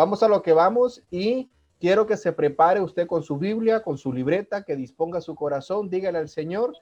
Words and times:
Vamos 0.00 0.22
a 0.22 0.28
lo 0.28 0.40
que 0.40 0.54
vamos 0.54 1.04
y 1.10 1.50
quiero 1.78 2.06
que 2.06 2.16
se 2.16 2.32
prepare 2.32 2.80
usted 2.80 3.06
con 3.06 3.22
su 3.22 3.36
Biblia, 3.36 3.82
con 3.82 3.98
su 3.98 4.14
libreta, 4.14 4.64
que 4.64 4.74
disponga 4.74 5.20
su 5.20 5.34
corazón, 5.34 5.90
dígale 5.90 6.16
al 6.16 6.30
Señor 6.30 6.72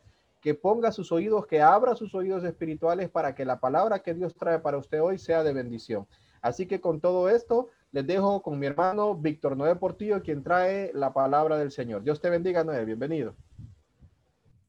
que 0.40 0.54
ponga 0.54 0.92
sus 0.92 1.10
oídos, 1.10 1.44
que 1.48 1.60
abra 1.60 1.96
sus 1.96 2.14
oídos 2.14 2.44
espirituales 2.44 3.10
para 3.10 3.34
que 3.34 3.44
la 3.44 3.58
palabra 3.58 4.04
que 4.04 4.14
Dios 4.14 4.36
trae 4.36 4.60
para 4.60 4.78
usted 4.78 5.02
hoy 5.02 5.18
sea 5.18 5.42
de 5.42 5.52
bendición. 5.52 6.06
Así 6.42 6.66
que 6.66 6.80
con 6.80 7.00
todo 7.00 7.28
esto, 7.28 7.70
les 7.90 8.06
dejo 8.06 8.40
con 8.40 8.56
mi 8.56 8.66
hermano 8.66 9.16
Víctor 9.16 9.56
Noé 9.56 9.74
Portillo, 9.74 10.22
quien 10.22 10.44
trae 10.44 10.92
la 10.94 11.12
palabra 11.12 11.58
del 11.58 11.72
Señor. 11.72 12.04
Dios 12.04 12.20
te 12.20 12.30
bendiga, 12.30 12.62
Noé. 12.62 12.84
Bienvenido. 12.84 13.34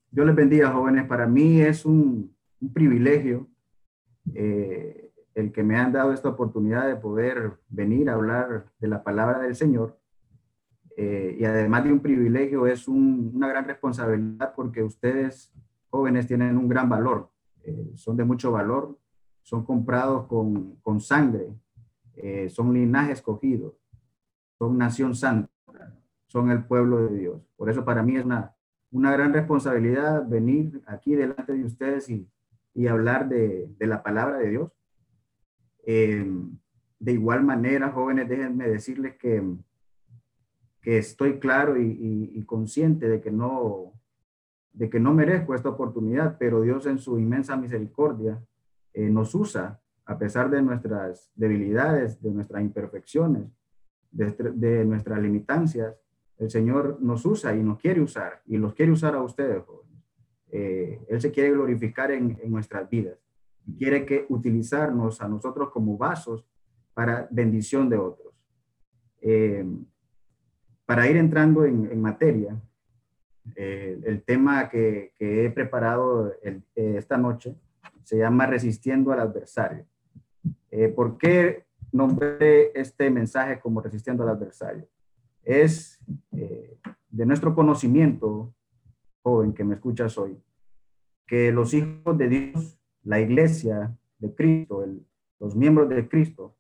Dios 0.10 0.26
les 0.26 0.36
bendiga, 0.36 0.72
jóvenes. 0.72 1.08
Para 1.08 1.28
mí 1.28 1.62
es 1.62 1.86
un, 1.86 2.36
privilegio 2.74 3.48
eh, 4.34 5.09
el 5.40 5.52
que 5.52 5.64
me 5.64 5.78
han 5.78 5.92
dado 5.92 6.14
esta 6.14 6.30
oportunidad 6.30 6.88
de 6.88 6.96
poder 6.96 7.54
venir 7.70 8.10
a 8.10 8.14
hablar 8.14 8.66
de 8.80 8.88
la 8.88 9.04
palabra 9.04 9.40
del 9.40 9.56
Señor. 9.56 9.98
Eh, 10.98 11.38
y 11.40 11.46
además 11.46 11.86
de 11.86 11.94
un 11.94 12.02
privilegio, 12.02 12.68
es 12.68 12.88
una 12.88 13.48
gran 13.48 13.66
responsabilidad 13.66 14.54
porque 14.54 14.84
ustedes, 14.84 15.54
jóvenes, 15.90 16.28
tienen 16.28 16.58
un 16.58 16.68
gran 16.68 16.90
valor. 16.90 17.30
Eh, 17.64 17.92
son 17.96 18.18
de 18.18 18.26
mucho 18.26 18.52
valor, 18.52 18.98
son 19.42 19.64
comprados 19.64 20.28
con, 20.28 21.00
sangre, 21.00 21.54
eh, 22.16 22.50
son 22.50 22.74
linaje 22.74 23.14
escogido, 23.14 23.78
son 24.58 24.78
nación 24.78 25.16
santa, 25.16 25.50
son 26.28 26.52
el 26.52 26.66
pueblo 26.66 27.08
de 27.08 27.18
Dios. 27.18 27.42
Por 27.56 27.70
eso 27.70 27.86
para 27.86 28.04
mí 28.04 28.18
es 28.18 28.26
una, 28.26 28.54
una 28.92 29.12
gran 29.12 29.34
responsabilidad 29.34 30.28
venir 30.28 30.82
aquí 30.86 31.16
delante 31.16 31.54
de 31.54 31.64
ustedes 31.64 32.10
y, 32.10 32.30
y 32.74 32.88
hablar 32.88 33.30
de, 33.30 33.74
de, 33.78 33.88
la 33.88 34.04
palabra 34.04 34.38
de 34.38 34.50
Dios. 34.50 34.72
Eh, 35.86 36.26
de 37.00 37.12
igual 37.12 37.44
manera, 37.44 37.92
jóvenes, 37.92 38.28
déjenme 38.28 38.68
decirles 38.68 39.16
que, 39.16 39.42
que 40.82 40.98
estoy 40.98 41.40
claro 41.40 41.80
y, 41.80 42.44
consciente 42.46 43.08
de 43.08 43.22
que 43.22 43.32
no 43.32 43.94
de 44.74 44.90
que 44.90 45.00
no 45.00 45.14
merezco 45.14 45.56
esta 45.56 45.70
oportunidad, 45.70 46.38
pero 46.38 46.62
Dios 46.62 46.86
en 46.86 47.00
su 47.00 47.20
inmensa 47.20 47.58
misericordia 47.58 48.42
eh, 48.94 49.10
nos 49.10 49.36
usa 49.36 49.82
a 50.06 50.18
pesar 50.18 50.50
de 50.50 50.62
nuestras 50.62 51.30
debilidades, 51.36 52.22
de 52.22 52.32
nuestras 52.32 52.62
imperfecciones, 52.62 53.44
de, 54.12 54.86
nuestras 54.86 55.22
limitancias, 55.22 55.96
el 56.38 56.50
Señor 56.50 56.98
nos 57.02 57.26
usa 57.26 57.56
y 57.56 57.62
nos 57.62 57.80
quiere 57.80 58.02
usar 58.02 58.42
y 58.46 58.58
los 58.58 58.74
quiere 58.74 58.92
usar 58.92 59.16
a 59.16 59.22
ustedes, 59.22 59.64
eh, 60.52 61.00
él 61.10 61.22
se 61.22 61.32
quiere 61.32 61.52
glorificar 61.52 62.12
en, 62.12 62.40
nuestras 62.46 62.90
vidas 62.90 63.18
y 63.70 63.78
quiere 63.78 64.06
que 64.06 64.26
utilizarnos 64.30 65.22
a 65.22 65.28
nosotros 65.28 65.70
como 65.70 65.98
vasos 65.98 66.46
para 66.94 67.28
bendición 67.30 67.90
de 67.90 67.98
otros. 67.98 68.34
Eh, 69.22 69.66
para 70.86 71.08
ir 71.08 71.18
entrando 71.18 71.66
en, 71.66 72.02
materia, 72.02 72.60
eh, 73.56 74.00
el 74.06 74.24
tema 74.24 74.70
que, 74.70 75.14
he 75.20 75.50
preparado 75.52 76.34
esta 76.74 77.18
noche 77.18 77.56
se 78.04 78.18
llama 78.18 78.48
Resistiendo 78.48 79.12
al 79.12 79.20
adversario. 79.20 79.86
Eh, 80.72 80.88
¿Por 80.88 81.20
qué 81.20 81.66
nombré 81.92 82.72
este 82.74 83.10
mensaje 83.12 83.60
como 83.60 83.82
resistiendo 83.82 84.24
al 84.24 84.30
adversario? 84.30 84.88
Es 85.44 86.00
eh, 86.32 86.80
de 87.10 87.26
nuestro 87.28 87.54
conocimiento, 87.54 88.52
joven 89.22 89.54
que 89.54 89.64
me 89.64 89.76
escuchas 89.76 90.18
hoy, 90.18 90.42
que 91.28 91.52
los 91.52 91.72
hijos 91.76 92.18
de 92.18 92.28
Dios, 92.30 92.79
la 93.04 93.20
iglesia 93.20 93.96
de 94.18 94.34
Cristo, 94.34 94.86
los 95.40 95.56
miembros 95.56 95.90
de 95.90 96.08
Cristo, 96.08 96.56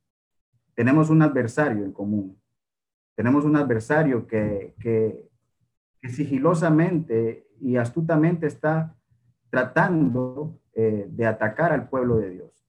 tenemos 0.73 1.09
un 1.09 1.21
adversario 1.21 1.83
en 1.83 1.91
común. 1.91 2.39
Tenemos 3.15 3.43
un 3.43 3.57
adversario 3.57 4.25
que, 4.27 4.73
sigilosamente 6.03 7.47
y 7.59 7.75
astutamente 7.75 8.47
está 8.47 8.95
tratando 9.49 10.57
eh, 10.73 11.07
de 11.09 11.25
atacar 11.25 11.73
al 11.73 11.89
pueblo 11.89 12.17
de 12.17 12.29
Dios. 12.29 12.65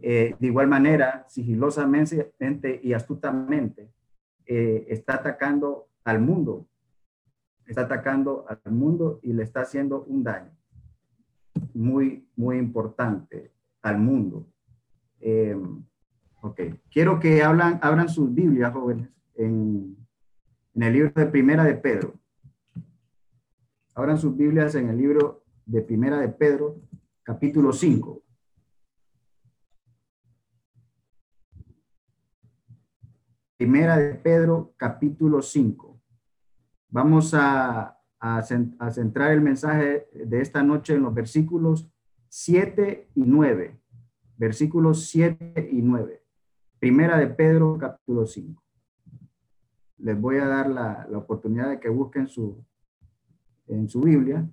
Eh, 0.00 0.34
de 0.38 0.46
igual 0.46 0.68
manera, 0.68 1.26
sigilosamente 1.28 2.80
y 2.82 2.94
astutamente, 2.94 3.90
eh, 4.46 4.86
está 4.88 5.16
atacando 5.16 5.88
al 6.04 6.20
mundo, 6.20 6.66
está 7.66 7.82
atacando 7.82 8.46
al 8.48 8.72
mundo 8.72 9.20
y 9.22 9.32
le 9.32 9.42
está 9.42 9.60
haciendo 9.62 10.04
un 10.04 10.22
daño 10.22 10.55
muy, 11.74 12.28
muy 12.36 12.58
importante 12.58 13.52
al 13.82 13.98
mundo. 13.98 14.46
Em, 15.20 15.84
ok, 16.40 16.60
quiero 16.90 17.18
que 17.20 17.42
hablan, 17.42 17.78
abran 17.82 18.08
sus 18.08 18.32
Biblias, 18.34 18.72
jóvenes, 18.72 19.08
en, 19.34 19.96
en 20.74 20.82
el 20.82 20.92
libro 20.92 21.12
de 21.14 21.26
Primera 21.26 21.64
de 21.64 21.74
Pedro. 21.74 22.14
Abran 23.94 24.18
sus 24.18 24.36
Biblias 24.36 24.74
en 24.74 24.90
el 24.90 24.98
libro 24.98 25.44
de 25.64 25.82
Primera 25.82 26.18
de 26.18 26.28
Pedro, 26.28 26.80
capítulo 27.22 27.72
5. 27.72 28.22
Primera 33.56 33.96
de 33.96 34.14
Pedro, 34.14 34.74
capítulo 34.76 35.40
5. 35.40 35.98
Vamos 36.90 37.32
a, 37.34 37.95
a, 38.26 38.42
centrar 38.90 39.32
el 39.32 39.40
mensaje 39.40 40.08
de 40.12 40.40
esta 40.40 40.62
noche 40.62 40.94
en 40.94 41.02
los 41.02 41.14
versículos 41.14 41.88
7 42.28 43.10
y 43.14 43.22
9. 43.22 43.80
Versículos 44.36 45.06
7 45.06 45.68
y 45.70 45.82
9. 45.82 46.22
Primera 46.78 47.18
de 47.18 47.28
Pedro, 47.28 47.78
capítulo 47.78 48.26
5. 48.26 48.62
Les 49.98 50.20
voy 50.20 50.38
a 50.38 50.46
dar 50.46 50.68
la, 50.68 51.06
la 51.10 51.18
oportunidad 51.18 51.70
de 51.70 51.80
que 51.80 51.88
busquen 51.88 52.28
su, 52.28 52.64
en 53.66 53.88
su 53.88 54.00
Biblia, 54.00 54.48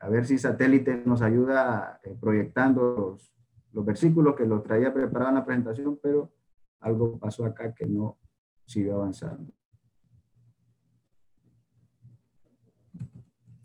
a 0.00 0.08
ver 0.08 0.26
si 0.26 0.36
satélite 0.36 1.02
nos 1.06 1.22
ayuda 1.22 2.00
eh, 2.02 2.16
proyectando 2.20 2.94
los, 2.94 3.32
los 3.72 3.84
versículos 3.84 4.34
que 4.34 4.44
los 4.44 4.62
traía 4.62 4.92
preparado 4.92 5.30
en 5.30 5.36
la 5.36 5.44
presentación, 5.44 5.98
pero 6.02 6.30
algo 6.80 7.18
pasó 7.18 7.44
acá 7.46 7.72
que 7.72 7.86
no, 7.86 8.18
sigue 8.66 8.92
avanzando. 8.92 9.52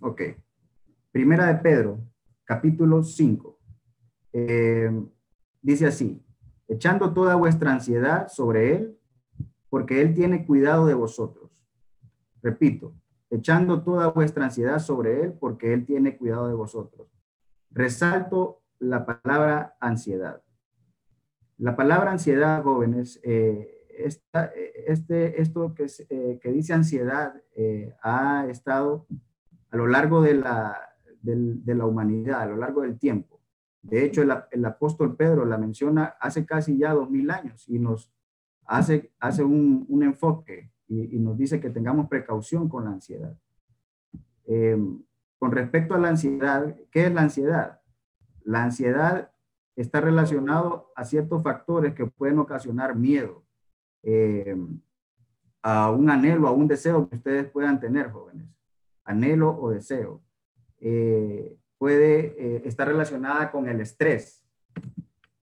Ok. 0.02 0.22
Primera 1.12 1.48
de 1.48 1.56
Pedro, 1.56 2.00
capítulo 2.46 3.04
5. 3.04 3.60
Eh, 4.32 4.92
dice 5.62 5.88
así, 5.88 6.24
echando 6.68 7.14
toda 7.14 7.36
vuestra 7.36 7.74
ansiedad 7.74 8.28
sobre 8.30 8.76
Él, 8.76 8.98
porque 9.70 10.02
Él 10.02 10.14
tiene 10.14 10.46
cuidado 10.46 10.86
de 10.86 10.94
vosotros. 10.94 11.52
Repito, 12.42 12.94
echando 13.30 13.84
toda 13.84 14.08
vuestra 14.08 14.46
ansiedad 14.46 14.80
sobre 14.80 15.24
Él, 15.24 15.34
porque 15.34 15.74
Él 15.74 15.86
tiene 15.86 16.18
cuidado 16.18 16.48
de 16.48 16.54
vosotros. 16.54 17.10
Resalto 17.70 18.64
la 18.80 19.06
palabra 19.06 19.76
ansiedad. 19.82 20.42
La 21.58 21.76
palabra 21.76 22.12
ansiedad, 22.12 22.64
jóvenes, 22.64 23.20
eh, 23.24 23.86
esta, 23.98 24.46
este, 24.88 25.42
esto 25.42 25.74
que, 25.76 25.88
eh, 26.10 26.40
dice 26.46 26.72
ansiedad 26.72 27.34
eh, 27.54 27.94
ha 28.02 28.48
estado 28.48 29.06
a 29.72 29.78
lo 29.78 29.88
largo 29.88 30.22
de 30.22 30.36
la, 30.36 30.78
de, 31.22 31.76
la 31.76 31.86
humanidad, 31.86 32.42
a 32.42 32.46
lo 32.48 32.58
largo 32.58 32.82
del 32.82 32.98
tiempo. 32.98 33.40
De 33.82 34.04
hecho, 34.04 34.22
el, 34.22 34.66
apóstol 34.66 35.16
Pedro 35.16 35.46
la 35.46 35.58
menciona 35.58 36.16
hace 36.20 36.46
casi 36.46 36.78
ya 36.78 36.94
dos 36.94 37.10
mil 37.10 37.32
años 37.32 37.68
y 37.68 37.80
nos 37.80 38.12
hace, 38.66 39.12
hace 39.20 39.44
un, 39.44 39.86
un 39.88 40.04
enfoque 40.04 40.72
y, 40.90 41.20
nos 41.20 41.38
dice 41.38 41.60
que 41.60 41.70
tengamos 41.70 42.08
precaución 42.10 42.68
con 42.68 42.86
la 42.86 42.92
ansiedad. 42.92 43.38
Em, 44.46 45.02
con 45.38 45.52
respecto 45.52 45.94
a 45.94 46.00
la 46.00 46.10
ansiedad, 46.10 46.76
¿qué 46.92 47.06
es 47.06 47.14
la 47.14 47.22
ansiedad? 47.22 47.80
La 48.44 48.64
ansiedad 48.64 49.32
está 49.76 50.02
relacionado 50.02 50.92
a 50.96 51.06
ciertos 51.06 51.44
factores 51.44 51.94
que 51.94 52.08
pueden 52.08 52.40
ocasionar 52.40 52.96
miedo, 52.96 53.44
eh, 54.04 54.58
a 55.62 55.92
un 55.92 56.10
anhelo, 56.10 56.48
a 56.48 56.52
un 56.52 56.68
deseo 56.68 57.08
que 57.08 57.18
ustedes 57.18 57.50
puedan 57.50 57.80
tener, 57.80 58.12
jóvenes. 58.12 58.48
Anhelo 59.10 59.60
o 59.60 59.72
deseo. 59.72 60.22
Eh, 60.80 61.58
puede 61.80 62.36
eh, 62.38 62.62
estar 62.66 62.88
relacionada 62.88 63.52
con 63.52 63.68
el 63.68 63.82
estrés. 63.82 64.46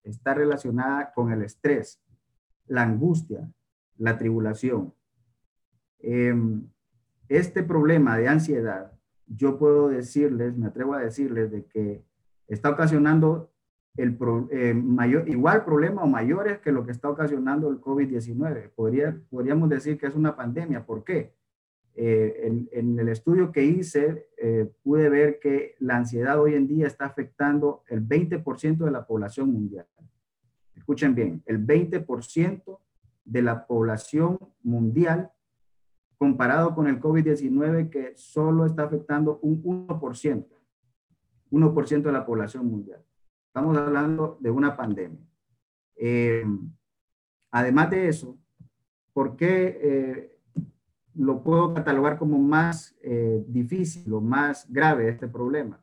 Está 0.04 0.34
relacionada 0.34 1.12
con 1.12 1.32
el 1.32 1.42
estrés, 1.42 2.00
la 2.66 2.82
angustia, 2.82 3.50
la 3.96 4.16
tribulación. 4.18 4.94
Em, 5.98 6.68
este 7.28 7.64
problema 7.64 8.16
de 8.16 8.28
ansiedad, 8.28 8.92
yo 9.26 9.58
puedo 9.58 9.88
decirles, 9.88 10.56
me 10.56 10.66
atrevo 10.66 10.94
a 10.94 11.00
decirles 11.00 11.50
de 11.50 11.64
que 11.64 12.04
está 12.46 12.70
ocasionando 12.70 13.50
el 13.96 14.16
eh, 14.50 14.74
mayor, 14.74 15.28
igual 15.28 15.64
problema 15.64 16.04
o 16.04 16.06
mayores 16.06 16.58
que 16.58 16.70
lo 16.70 16.84
que 16.86 16.92
está 16.92 17.08
ocasionando 17.08 17.68
el 17.70 17.80
COVID-19. 17.80 18.70
Podría, 18.76 19.18
podríamos 19.28 19.68
decir 19.70 19.98
que 19.98 20.06
es 20.06 20.14
una 20.14 20.36
pandemia. 20.36 20.86
¿Por 20.86 21.02
qué? 21.02 21.34
Eh, 21.98 22.66
en, 22.72 22.98
el 22.98 23.08
estudio 23.08 23.50
que 23.50 23.64
hice, 23.64 24.28
eh, 24.37 24.70
pude 24.82 25.08
ver 25.08 25.38
que 25.40 25.76
la 25.78 25.96
ansiedad 25.96 26.38
hoy 26.38 26.54
en 26.54 26.66
día 26.66 26.87
está 26.87 27.06
afectando 27.06 27.84
el 27.88 28.06
20% 28.06 28.84
de 28.84 28.90
la 28.90 29.06
población 29.06 29.50
mundial. 29.50 29.87
Escuchen 30.75 31.14
bien, 31.14 31.43
el 31.46 31.66
20% 31.66 32.78
de 33.25 33.43
la 33.43 33.66
población 33.66 34.38
mundial 34.62 35.31
comparado 36.19 36.75
con 36.75 36.87
el 36.87 37.00
COVID-19 37.00 37.88
que 37.88 38.12
solo 38.14 38.66
está 38.66 38.84
afectando 38.84 39.38
un 39.40 39.62
1%, 39.62 40.46
1% 41.50 42.02
de 42.02 42.12
la 42.12 42.26
población 42.26 42.66
mundial. 42.66 43.02
Estamos 43.46 43.75
hablando 43.78 44.37
de 44.40 44.50
una 44.50 44.76
pandemia. 44.76 45.26
Eh, 45.96 46.44
además 47.50 47.88
de 47.90 48.08
eso, 48.08 48.38
¿por 49.14 49.34
qué 49.34 49.78
eh, 49.82 50.35
lo 51.16 51.42
puedo 51.42 51.74
catalogar 51.74 52.18
como 52.18 52.38
más 52.38 52.96
eh, 53.02 53.44
difícil 53.48 54.12
o 54.12 54.20
más 54.20 54.70
grave 54.70 55.08
este 55.08 55.28
problema? 55.28 55.82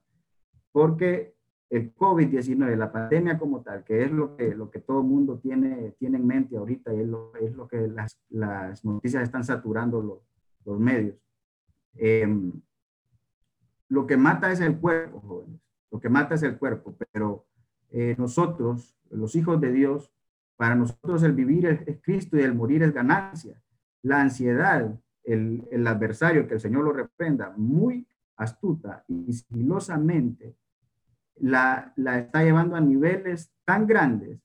Porque 0.71 1.35
el 1.69 1.93
COVID-19, 1.95 2.75
la 2.75 2.91
pandemia 2.91 3.37
como 3.39 3.61
tal, 3.61 3.83
que 3.83 4.03
es 4.03 4.11
lo 4.11 4.35
que, 4.35 4.53
lo 4.53 4.69
que 4.69 4.79
todo 4.79 5.01
el 5.01 5.07
mundo 5.07 5.39
tiene, 5.39 5.95
tiene 5.97 6.17
en 6.17 6.27
mente 6.27 6.57
ahorita 6.57 6.93
y 6.93 6.99
es 6.99 7.07
lo, 7.07 7.35
es 7.35 7.55
lo 7.55 7.67
que 7.67 7.87
las, 7.87 8.19
las, 8.29 8.85
noticias 8.85 9.23
están 9.23 9.43
saturando 9.43 10.01
los, 10.01 10.19
los 10.65 10.79
medios. 10.79 11.15
lo 13.89 14.05
que 14.05 14.17
mata 14.17 14.51
es 14.51 14.59
el 14.59 14.77
cuerpo, 14.79 15.19
jóvenes. 15.21 15.63
Lo 15.93 15.99
que 15.99 16.09
mata 16.09 16.33
es 16.33 16.41
el 16.41 16.57
cuerpo, 16.57 16.95
pero 17.11 17.45
eh, 17.91 18.15
nosotros, 18.17 18.97
los 19.11 19.35
hijos 19.35 19.61
de 19.61 19.71
Dios, 19.71 20.11
para 20.55 20.73
nosotros 20.73 21.21
el 21.21 21.33
vivir 21.33 21.67
es, 21.67 21.99
Cristo 22.01 22.35
y 22.35 22.41
el 22.41 22.55
morir 22.55 22.81
es 22.81 22.91
ganancia. 22.91 23.61
La 24.01 24.19
ansiedad, 24.19 24.99
el, 25.23 25.67
el, 25.71 25.87
adversario, 25.87 26.47
que 26.47 26.55
el 26.55 26.59
Señor 26.59 26.83
lo 26.83 26.93
reprenda, 26.93 27.53
muy 27.55 28.07
astuta 28.35 29.03
y 29.07 29.31
sigilosamente, 29.33 30.55
la, 31.35 31.93
la 31.95 32.19
está 32.19 32.43
llevando 32.43 32.75
a 32.75 32.81
niveles 32.81 33.51
tan 33.65 33.87
grandes, 33.87 34.39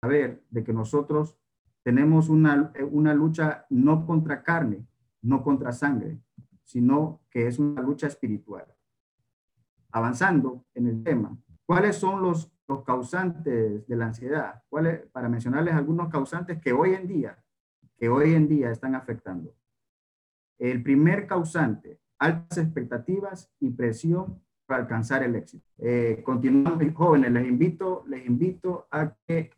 a 0.00 0.08
ver, 0.08 0.42
de 0.50 0.64
que 0.64 0.72
nosotros 0.72 1.36
tenemos 1.82 2.28
una, 2.28 2.72
una 2.90 3.12
lucha 3.12 3.66
no 3.70 4.06
contra 4.06 4.42
carne, 4.42 4.86
no 5.22 5.42
contra 5.42 5.72
sangre, 5.72 6.18
sino 6.62 7.20
que 7.30 7.46
es 7.46 7.58
una 7.58 7.82
lucha 7.82 8.06
espiritual. 8.06 8.66
Avanzando 9.92 10.64
en 10.74 10.86
el 10.86 11.02
tema, 11.02 11.36
¿cuáles 11.66 11.96
son 11.96 12.22
los 12.22 12.54
los 12.66 12.82
causantes 12.82 13.86
de 13.86 13.96
la 13.96 14.06
ansiedad, 14.06 14.62
¿cuáles? 14.68 15.06
para 15.10 15.28
mencionarles 15.28 15.74
algunos 15.74 16.08
causantes 16.08 16.60
que 16.60 16.72
hoy 16.72 16.94
en 16.94 17.06
día, 17.06 17.38
que 17.96 18.08
hoy 18.08 18.34
en 18.34 18.48
día 18.48 18.70
están 18.70 18.94
afectando. 18.94 19.54
El 20.70 20.82
primer 20.82 21.26
causante, 21.26 21.98
altas 22.18 22.58
expectativas 22.58 23.50
y 23.60 23.70
presión 23.70 24.40
para 24.66 24.82
alcanzar 24.82 25.22
el 25.22 25.34
éxito. 25.34 25.66
Eh, 25.78 26.22
continuamos, 26.24 26.82
jóvenes, 26.94 27.32
les 27.32 27.46
invito, 27.46 28.04
les 28.06 28.26
invito 28.26 28.86
a 28.90 29.14
que 29.26 29.50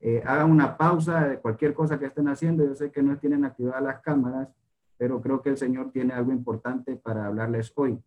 eh, 0.00 0.22
hagan 0.24 0.50
una 0.50 0.76
pausa 0.76 1.28
de 1.28 1.38
cualquier 1.38 1.72
cosa 1.74 1.98
que 1.98 2.06
estén 2.06 2.28
haciendo. 2.28 2.64
Yo 2.64 2.74
sé 2.74 2.90
que 2.90 3.02
no 3.02 3.16
tienen 3.18 3.44
activadas 3.44 3.82
las 3.82 4.00
cámaras, 4.00 4.48
pero 4.96 5.20
creo 5.20 5.40
que 5.40 5.50
el 5.50 5.56
Señor 5.56 5.92
tiene 5.92 6.12
algo 6.12 6.32
importante 6.32 6.96
para 6.96 7.26
hablarles 7.26 7.72
hoy 7.76 7.98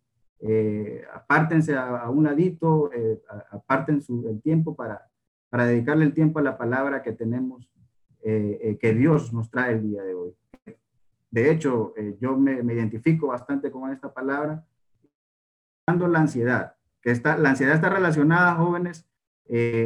eh, 0.46 1.02
apártense 1.12 1.74
a, 1.74 2.08
un 2.10 2.24
ladito, 2.24 2.92
eh, 2.92 3.22
aparten 3.50 4.02
su, 4.02 4.28
el 4.28 4.42
tiempo 4.42 4.74
para, 4.74 5.08
para 5.48 5.66
dedicarle 5.66 6.04
el 6.04 6.12
tiempo 6.12 6.38
a 6.38 6.42
la 6.42 6.58
palabra 6.58 7.02
que 7.02 7.12
tenemos, 7.12 7.70
eh, 8.22 8.58
eh, 8.62 8.78
que 8.78 8.92
Dios 8.92 9.32
nos 9.32 9.50
trae 9.50 9.72
el 9.72 9.82
día 9.82 10.02
de 10.02 10.14
hoy. 10.14 10.34
De 11.34 11.50
hecho, 11.50 11.92
yo 12.20 12.36
me, 12.36 12.62
me, 12.62 12.74
identifico 12.74 13.26
bastante 13.26 13.70
con 13.70 13.90
esta 13.92 14.14
palabra, 14.14 14.64
la 15.88 16.18
ansiedad, 16.20 16.76
que 17.02 17.10
está, 17.10 17.36
la 17.36 17.50
ansiedad 17.50 17.74
está 17.74 17.88
relacionada, 17.88 18.54
jóvenes, 18.54 19.08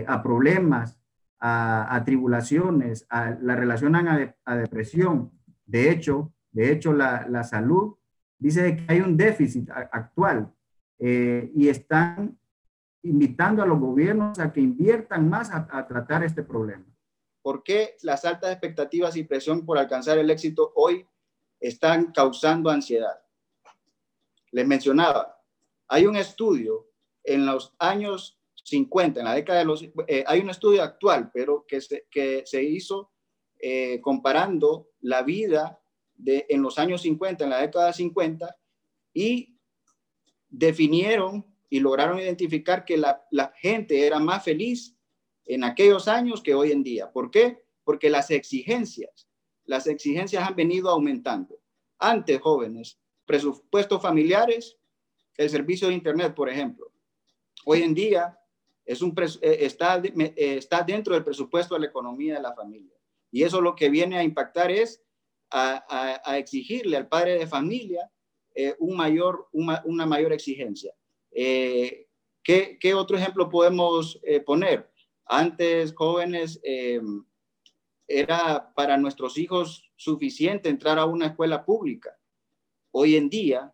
a 0.07 0.23
problemas, 0.23 1.01
a, 1.41 1.95
a 1.95 2.05
tribulaciones, 2.05 3.07
a, 3.09 3.31
la 3.41 3.57
relacionan 3.57 4.09
a, 4.09 4.37
a, 4.45 4.57
depresión. 4.57 5.33
De 5.65 5.91
hecho, 5.91 6.35
de 6.53 6.71
hecho, 6.71 6.93
la, 6.93 7.27
la 7.27 7.45
salud 7.45 7.97
dice 8.39 8.77
que 8.77 8.85
hay 8.93 9.01
un 9.01 9.17
déficit 9.17 9.71
actual 9.71 10.53
eh, 10.99 11.51
y 11.55 11.69
están 11.69 12.39
invitando 13.03 13.63
a 13.63 13.67
los 13.67 13.79
gobiernos 13.79 14.39
a 14.39 14.53
que 14.53 14.61
inviertan 14.61 15.31
más 15.31 15.51
a, 15.51 15.87
tratar 15.87 16.25
este 16.25 16.43
problema. 16.43 16.85
¿Por 17.43 17.63
qué 17.63 17.97
las 18.03 18.25
altas 18.25 18.51
expectativas 18.51 19.17
y 19.17 19.25
presión 19.25 19.65
por 19.65 19.79
alcanzar 19.79 20.19
el 20.19 20.31
éxito 20.31 20.73
hoy 20.75 21.07
están 21.61 22.13
causando 22.13 22.71
ansiedad? 22.71 23.21
Les 24.51 24.67
mencionaba, 24.67 25.41
hay 25.89 26.07
un 26.07 26.17
estudio 26.17 26.91
en 27.25 27.47
los 27.47 27.75
años 27.79 28.41
50, 28.65 29.21
en 29.21 29.27
la 29.27 29.35
década 29.35 29.61
de 29.61 29.65
los... 29.65 29.83
Eh, 30.07 30.25
hay 30.27 30.41
un 30.41 30.51
estudio 30.51 30.83
actual, 30.83 31.31
pero 31.33 31.65
que 31.67 31.81
se, 31.81 32.07
que 32.11 32.43
se 32.47 32.63
hizo 32.63 33.13
eh, 33.59 34.01
comparando 34.01 34.91
la 35.01 35.23
vida 35.23 35.81
en 36.25 36.63
los 36.63 36.79
años 36.79 37.03
50, 37.03 37.45
en 37.45 37.51
la 37.51 37.61
década 37.61 37.93
50, 37.93 38.57
y 39.13 39.57
definieron 40.49 41.45
y 41.71 41.81
lograron 41.81 42.19
identificar 42.19 42.85
que 42.85 42.97
la, 42.97 43.27
gente 43.57 44.07
era 44.07 44.19
más 44.19 44.45
feliz 44.45 44.97
en 45.45 45.65
aquellos 45.65 46.09
años 46.09 46.43
que 46.43 46.55
hoy 46.55 46.73
en 46.73 46.83
día. 46.83 47.11
¿Por 47.11 47.31
qué? 47.31 47.63
Porque 47.85 48.11
las 48.11 48.31
exigencias, 48.31 49.28
las 49.69 49.87
exigencias 49.87 50.49
han 50.49 50.57
venido 50.57 50.89
aumentando. 50.89 51.61
Antes, 51.99 52.41
jóvenes, 52.41 52.99
presupuestos 53.27 54.01
familiares, 54.01 54.79
el 55.37 55.51
servicio 55.51 55.89
de 55.89 55.95
Internet, 55.95 56.35
por 56.35 56.49
ejemplo. 56.49 56.91
Hoy 57.67 57.83
en 57.83 57.95
día 57.95 58.39
es 58.87 59.03
un 59.03 59.15
eh, 59.21 59.59
está, 59.61 60.01
eh, 60.03 60.35
está 60.37 60.83
dentro 60.83 61.13
del 61.13 61.23
presupuesto 61.23 61.75
de 61.75 61.83
la 61.83 61.87
economía 61.87 62.37
de 62.37 62.43
la 62.43 62.55
familia. 62.55 62.97
Y 63.31 63.43
eso 63.43 63.61
lo 63.61 63.77
que 63.77 63.91
viene 63.91 64.17
a 64.17 64.23
impactar 64.23 64.71
es 64.71 65.03
a, 65.51 66.39
exigirle 66.39 66.97
al 66.97 67.07
padre 67.07 67.39
de 67.39 67.47
familia 67.47 68.11
eh, 68.55 68.75
una, 68.79 70.07
mayor 70.07 70.33
exigencia. 70.33 70.95
Eh, 71.31 72.07
¿qué, 72.43 72.95
otro 72.95 73.19
ejemplo 73.19 73.51
podemos 73.51 74.19
poner? 74.47 74.91
Antes, 75.27 75.93
jóvenes, 75.95 76.59
era 78.09 78.73
para 78.75 78.97
nuestros 78.97 79.39
hijos 79.39 79.91
suficiente 79.97 80.69
entrar 80.69 80.99
a 80.99 81.05
una 81.05 81.27
escuela 81.27 81.65
pública. 81.65 82.19
Hoy 82.91 83.17
en 83.17 83.29
día, 83.29 83.73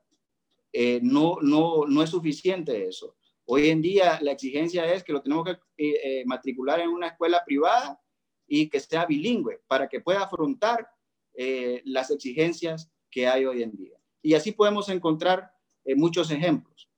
no, 1.02 1.38
no, 1.40 1.86
no 1.86 2.02
es 2.02 2.10
suficiente 2.10 2.88
eso. 2.88 3.16
Hoy 3.46 3.68
en 3.68 3.80
día 3.80 4.18
la 4.20 4.32
exigencia 4.32 4.92
es 4.92 5.04
que 5.04 5.12
lo 5.12 5.22
tenemos 5.22 5.46
que 5.46 6.24
matricular 6.26 6.80
en 6.80 6.88
una 6.88 7.08
escuela 7.08 7.44
privada 7.46 8.00
y 8.46 8.68
que 8.68 8.80
sea 8.80 9.06
bilingüe 9.06 9.60
para 9.66 9.88
que 9.88 10.00
pueda 10.00 10.22
afrontar 10.22 10.88
eh, 11.34 11.82
las 11.84 12.10
exigencias 12.10 12.90
que 13.10 13.26
hay 13.26 13.44
hoy 13.44 13.62
en 13.62 13.76
día. 13.76 13.98
Y 14.22 14.34
así 14.34 14.52
podemos 14.52 14.88
encontrar 14.88 15.50
eh, 15.84 15.94
muchos 15.94 16.30
ejemplos. 16.30 16.88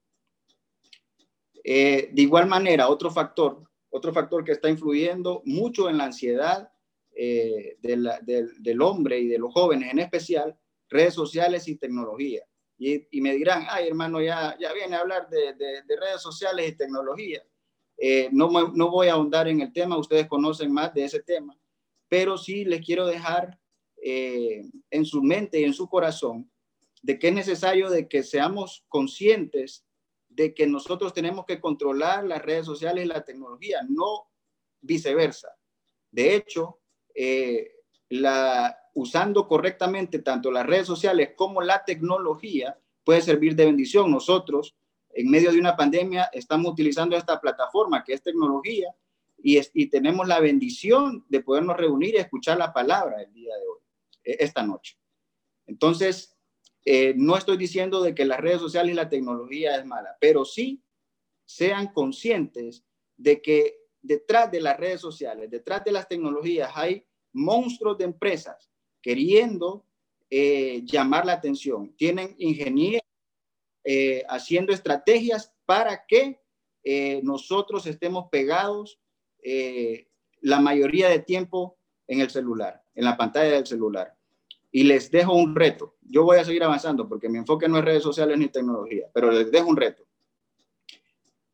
Eh, 1.64 2.10
de 2.12 2.22
igual 2.22 2.46
manera, 2.46 2.88
otro 2.88 3.10
factor, 3.10 3.68
otro 3.90 4.12
factor 4.12 4.44
que 4.44 4.52
está 4.52 4.68
influyendo 4.68 5.42
mucho 5.44 5.88
en 5.88 5.99
la 5.99 6.04
ansiedad 6.04 6.70
del 7.16 8.82
hombre 8.82 9.18
y 9.18 9.28
de 9.28 9.38
los 9.38 9.52
jóvenes 9.52 9.90
en 9.90 10.00
especial, 10.00 10.56
redes 10.88 11.14
sociales 11.14 11.66
y 11.68 11.76
tecnología. 11.76 12.42
Y, 12.78 13.20
me 13.20 13.35
dirán, 13.35 13.66
ay 13.70 13.88
hermano, 13.88 14.20
ya, 14.20 14.56
ya 14.61 14.73
viene 14.75 14.96
a 14.96 15.00
hablar 15.00 15.28
de, 15.30 15.54
redes 15.88 16.20
sociales 16.20 16.68
y 16.68 16.76
tecnología. 16.76 17.42
no, 18.32 18.50
no 18.68 18.90
voy 18.90 19.08
a 19.08 19.14
ahondar 19.14 19.49
en 19.49 19.62
el 19.62 19.73
tema, 19.73 19.96
ustedes 19.96 20.26
conocen 20.26 20.73
más 20.73 20.92
de 20.92 21.04
ese 21.04 21.23
tema, 21.23 21.58
pero 22.08 22.37
sí 22.37 22.64
les 22.64 22.85
quiero 22.85 23.06
dejar 23.06 23.58
eh, 24.02 24.62
en 24.90 25.04
su 25.04 25.23
mente 25.23 25.58
y 25.58 25.64
en 25.64 25.73
su 25.73 25.88
corazón 25.88 26.50
de 27.02 27.18
que 27.18 27.28
es 27.28 27.35
necesario 27.35 27.88
de 27.88 28.08
que 28.08 28.23
seamos 28.23 28.85
conscientes 28.88 29.85
de 30.28 30.54
que 30.54 30.66
nosotros 30.66 31.14
tenemos 31.14 31.46
que 31.46 31.61
controlar 31.61 32.25
las 32.25 32.42
redes 32.42 32.66
sociales 32.66 33.04
y 33.04 33.08
la 33.08 33.25
tecnología, 33.25 33.80
no 33.88 34.30
viceversa. 34.80 35.49
De 36.11 36.37
hecho, 36.37 36.78
eh, 37.16 37.73
la, 38.11 38.76
usando 38.94 39.49
correctamente 39.49 40.20
tanto 40.20 40.50
las 40.50 40.66
redes 40.66 40.87
sociales 40.87 41.30
como 41.37 41.62
la 41.62 41.85
tecnología 41.85 42.78
puede 43.04 43.23
servir 43.23 43.56
de 43.56 43.66
bendición. 43.66 44.11
Nosotros, 44.11 44.76
en 45.11 45.30
medio 45.30 45.50
de 45.50 45.58
una 45.58 45.76
pandemia, 45.76 46.30
estamos 46.32 46.73
utilizando 46.73 47.16
esta 47.16 47.40
plataforma 47.40 48.04
que 48.04 48.12
es 48.12 48.23
tecnología 48.23 48.94
y, 49.38 49.58
y 49.75 49.87
tenemos 49.87 50.28
la 50.28 50.40
bendición 50.40 51.25
de 51.28 51.40
podernos 51.40 51.76
reunir 51.76 52.14
y 52.14 52.18
escuchar 52.18 52.58
la 52.58 52.73
palabra 52.73 53.23
el 53.23 53.32
día 53.32 53.54
de 53.54 53.66
hoy. 53.66 53.76
E, 54.26 54.37
esta 54.40 54.62
noche. 54.62 54.99
Entonces, 55.66 56.37
eh, 56.85 57.14
no 57.16 57.37
estoy 57.37 57.56
diciendo 57.56 58.02
de 58.02 58.14
que 58.14 58.25
las 58.25 58.40
redes 58.40 58.61
sociales 58.61 58.92
y 58.92 58.96
la 58.96 59.08
tecnología 59.08 59.76
es 59.76 59.87
mala, 59.87 60.16
pero 60.20 60.44
sí 60.44 60.82
sean 61.44 61.92
conscientes 61.92 62.85
de 63.16 63.40
que 63.40 63.85
detrás 64.06 64.50
de 64.50 64.60
las 64.60 64.76
redes 64.76 65.00
sociales, 65.00 65.50
detrás 65.50 65.84
de 65.84 65.92
las 65.92 66.08
tecnologías, 66.08 66.70
hay 66.75 67.04
monstruos 67.32 67.98
de 67.98 68.04
empresas 68.04 68.70
queriendo 69.02 69.84
eh, 70.30 70.82
llamar 70.84 71.26
la 71.26 71.34
atención. 71.34 71.94
Tienen 71.96 72.34
ingenieros 72.38 73.02
eh, 73.84 74.25
haciendo 74.28 74.72
estrategias 74.72 75.54
para 75.64 76.04
que 76.06 76.40
nosotros 77.25 77.84
estemos 77.88 78.26
pegados 78.30 79.00
la 80.40 80.60
mayoría 80.60 81.08
de 81.08 81.18
tiempo 81.18 81.76
en 82.06 82.20
el 82.20 82.30
celular, 82.30 82.82
en 82.94 83.04
la 83.04 83.16
pantalla 83.16 83.50
del 83.50 83.66
celular. 83.66 84.16
Y 84.70 84.84
les 84.84 85.10
dejo 85.10 85.34
un 85.34 85.54
reto. 85.54 85.96
Yo 86.02 86.25
voy 86.25 86.38
a 86.38 86.44
seguir 86.44 86.62
avanzando 86.62 87.08
porque 87.08 87.28
mi 87.28 87.38
enfoque 87.38 87.68
no 87.68 87.78
es 87.78 87.84
redes 87.84 88.02
sociales 88.02 88.38
ni 88.38 88.48
tecnología, 88.48 89.08
pero 89.12 89.30
les 89.30 89.50
dejo 89.50 89.68
un 89.68 89.76
reto. 89.76 90.04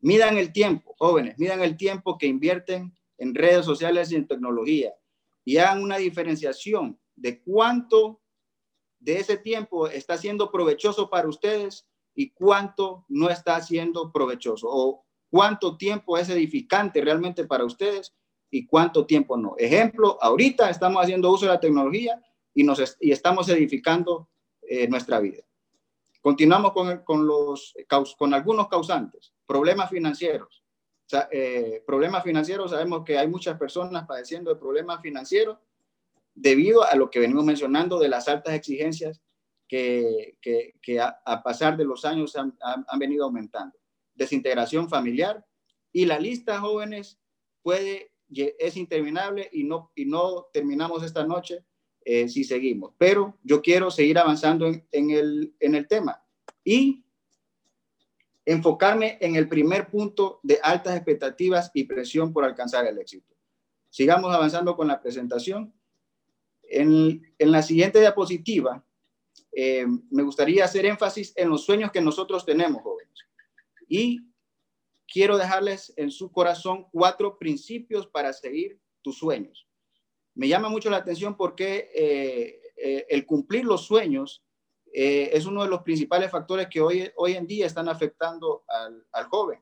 Midan 0.03 0.37
el 0.37 0.51
tiempo, 0.51 0.93
jóvenes, 0.97 1.39
midan 1.39 1.61
el 1.61 1.77
tiempo 1.77 2.17
que 2.17 2.27
invierten 2.27 2.93
en 3.17 3.33
redes 3.33 3.65
sociales 3.65 4.11
y 4.11 4.15
en 4.15 4.27
tecnología 4.27 4.93
y 5.45 5.55
hagan 5.55 5.81
una 5.81 5.95
diferenciación 5.95 6.99
de 7.15 7.41
cuánto 7.41 8.21
de 8.99 9.19
ese 9.19 9.37
tiempo 9.37 9.87
está 9.87 10.17
siendo 10.17 10.51
provechoso 10.51 11.09
para 11.09 11.29
ustedes 11.29 11.87
y 12.13 12.31
cuánto 12.31 13.05
no 13.07 13.29
está 13.29 13.61
siendo 13.61 14.11
provechoso 14.11 14.67
o 14.69 15.05
cuánto 15.29 15.77
tiempo 15.77 16.17
es 16.17 16.27
edificante 16.27 16.99
realmente 16.99 17.45
para 17.45 17.63
ustedes 17.63 18.13
y 18.51 18.65
cuánto 18.65 19.05
tiempo 19.05 19.37
no. 19.37 19.55
Ejemplo, 19.57 20.17
ahorita 20.21 20.69
estamos 20.69 21.01
haciendo 21.01 21.31
uso 21.31 21.45
de 21.45 21.53
la 21.53 21.61
tecnología 21.61 22.21
y, 22.53 22.65
nos 22.65 22.97
y 22.99 23.13
estamos 23.13 23.47
edificando 23.47 24.27
eh, 24.63 24.85
nuestra 24.89 25.21
vida. 25.21 25.43
Continuamos 26.23 26.71
con, 26.71 27.03
con, 27.03 28.33
algunos 28.33 28.69
causantes, 28.69 29.33
problemas 29.53 29.91
financieros. 29.91 30.63
Eh, 31.31 31.83
problemas 31.85 32.23
financieros, 32.23 32.71
sabemos 32.71 33.03
que 33.05 33.19
hay 33.19 33.27
muchas 33.27 33.55
personas 33.59 34.07
padeciendo 34.07 34.51
de 34.51 34.59
problemas 34.59 34.99
financieros 34.99 35.59
debido 36.33 36.83
a 36.83 36.95
lo 36.95 37.11
que 37.11 37.19
venimos 37.19 37.45
mencionando 37.45 37.99
de 37.99 38.09
las 38.09 38.27
altas 38.27 38.55
exigencias 38.55 39.21
que, 39.67 40.39
que, 40.41 40.99
a, 40.99 41.43
pasar 41.43 41.77
de 41.77 41.85
los 41.85 42.03
años 42.03 42.35
han, 42.35 42.57
han, 42.61 42.97
venido 42.97 43.25
aumentando. 43.25 43.77
Desintegración 44.15 44.89
familiar 44.89 45.45
y 45.91 46.05
la 46.05 46.17
lista, 46.17 46.59
jóvenes, 46.59 47.19
puede, 47.61 48.11
es 48.31 48.75
interminable 48.75 49.49
y 49.51 49.65
no, 49.65 49.91
y 49.93 50.05
no 50.05 50.47
terminamos 50.51 51.03
esta 51.03 51.27
noche 51.27 51.63
eh, 52.05 52.27
si 52.27 52.43
seguimos. 52.43 52.95
Pero 52.97 53.37
yo 53.43 53.61
quiero 53.61 53.91
seguir 53.91 54.17
avanzando 54.17 54.65
en, 54.65 54.87
en, 54.91 55.11
el, 55.11 55.55
en 55.59 55.75
el 55.75 55.87
tema 55.87 56.25
y 56.63 57.02
enfocarme 58.45 59.17
en 59.21 59.35
el 59.35 59.47
primer 59.47 59.89
punto 59.89 60.39
de 60.43 60.59
altas 60.61 60.95
expectativas 60.95 61.71
y 61.73 61.85
presión 61.85 62.33
por 62.33 62.43
alcanzar 62.43 62.85
el 62.85 62.97
éxito. 62.97 63.33
Sigamos 63.89 64.33
avanzando 64.33 64.75
con 64.75 64.87
la 64.87 65.01
presentación. 65.01 65.73
En, 66.63 67.21
la 67.37 67.61
siguiente 67.61 67.99
diapositiva, 67.99 68.83
eh, 69.51 69.85
me 70.09 70.23
gustaría 70.23 70.65
hacer 70.65 70.85
énfasis 70.85 71.33
en 71.35 71.49
los 71.49 71.63
sueños 71.63 71.91
que 71.91 72.01
nosotros 72.01 72.45
tenemos, 72.45 72.81
jóvenes. 72.81 73.13
Y 73.87 74.21
quiero 75.07 75.37
dejarles 75.37 75.93
en 75.95 76.09
su 76.09 76.31
corazón 76.31 76.87
cuatro 76.91 77.37
principios 77.37 78.07
para 78.07 78.33
seguir 78.33 78.79
tus 79.01 79.17
sueños. 79.17 79.67
Me 80.33 80.47
llama 80.47 80.69
mucho 80.69 80.89
la 80.89 80.97
atención 80.97 81.37
porque 81.37 81.91
eh, 81.93 82.59
eh, 82.77 83.05
el 83.09 83.25
cumplir 83.25 83.65
los 83.65 83.85
sueños 83.85 84.43
es 84.93 85.45
uno 85.45 85.63
de 85.63 85.69
los 85.69 85.81
principales 85.81 86.29
factores 86.29 86.67
que 86.67 86.79
hoy, 86.79 87.11
hoy 87.15 87.33
en 87.33 87.47
día 87.47 87.65
están 87.65 87.89
afectando 87.89 88.63
al, 88.67 89.05
al 89.11 89.25
joven. 89.25 89.59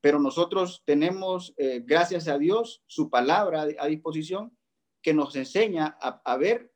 Pero 0.00 0.20
nosotros 0.20 0.82
tenemos, 0.84 1.54
gracias 1.82 2.28
a 2.28 2.38
Dios, 2.38 2.82
su 2.86 3.08
palabra 3.10 3.66
a 3.78 3.86
disposición 3.86 4.56
que 5.04 5.12
nos 5.12 5.36
enseña 5.36 5.98
a, 6.00 6.36
ver 6.38 6.72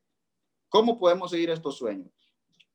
cómo 0.69 0.99
podemos 0.99 1.31
seguir 1.31 1.49
estos 1.49 1.79
sueños. 1.79 2.13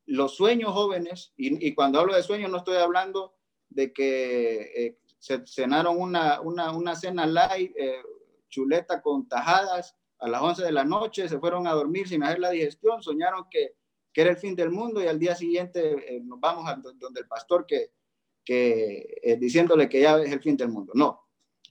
Los 0.05 0.35
sueños 0.35 0.73
jóvenes, 0.73 1.33
y, 1.37 1.73
cuando 1.73 1.99
hablo 1.99 2.13
de 2.13 2.23
sueños 2.23 2.51
no 2.51 2.57
estoy 2.57 2.75
hablando 2.75 3.37
de 3.69 3.93
que 3.93 4.61
eh, 4.75 4.99
se 5.17 5.47
cenaron 5.47 5.97
una, 5.97 6.41
una, 6.41 6.73
una 6.73 6.93
cena 6.93 7.25
light, 7.25 7.71
eh, 7.77 8.03
chuleta 8.49 9.01
con 9.01 9.29
tajadas 9.29 9.95
a 10.19 10.27
las 10.27 10.41
11 10.41 10.65
de 10.65 10.71
la 10.73 10.83
noche, 10.83 11.29
se 11.29 11.39
fueron 11.39 11.67
a 11.67 11.71
dormir 11.71 12.09
sin 12.09 12.21
hacer 12.23 12.39
la 12.39 12.51
digestión, 12.51 13.01
soñaron 13.01 13.47
que, 13.49 13.75
que 14.15 14.21
era 14.21 14.31
el 14.31 14.37
fin 14.37 14.55
del 14.55 14.71
mundo 14.71 15.03
y 15.03 15.07
al 15.07 15.19
día 15.19 15.35
siguiente 15.35 16.15
eh, 16.15 16.21
nos 16.21 16.39
vamos 16.39 16.65
a 16.69 16.75
donde 16.75 17.19
el 17.19 17.27
pastor 17.27 17.65
que, 17.65 17.91
que 18.45 19.37
diciéndole 19.37 19.89
que 19.89 19.99
ya 19.99 20.17
es 20.21 20.31
el 20.31 20.39
fin 20.39 20.55
del 20.55 20.69
mundo. 20.69 20.93
No, 20.95 21.27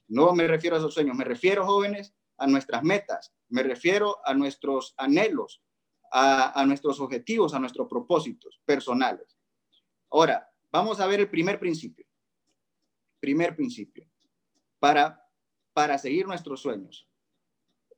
no 0.09 0.31
me 0.35 0.47
refiero 0.47 0.75
a 0.75 0.79
esos 0.79 0.93
sueños, 0.93 1.17
me 1.17 1.23
refiero 1.23 1.65
jóvenes 1.65 2.13
a 2.37 2.45
nuestras 2.45 2.83
metas, 2.83 3.33
me 3.49 3.63
refiero 3.63 4.17
a 4.23 4.35
nuestros 4.35 4.93
anhelos, 4.95 5.63
a, 6.11 6.63
nuestros 6.67 6.99
objetivos, 6.99 7.55
a 7.55 7.59
nuestros 7.59 7.87
propósitos 7.89 8.61
personales. 8.63 9.35
Ahora, 10.11 10.47
vamos 10.71 10.99
a 10.99 11.07
ver 11.07 11.21
el 11.21 11.29
primer 11.29 11.59
principio. 11.59 12.05
Primer 13.19 13.55
principio. 13.55 14.07
Para, 14.77 15.27
para 15.73 15.97
seguir 15.97 16.27
nuestros 16.27 16.61
sueños. 16.61 17.09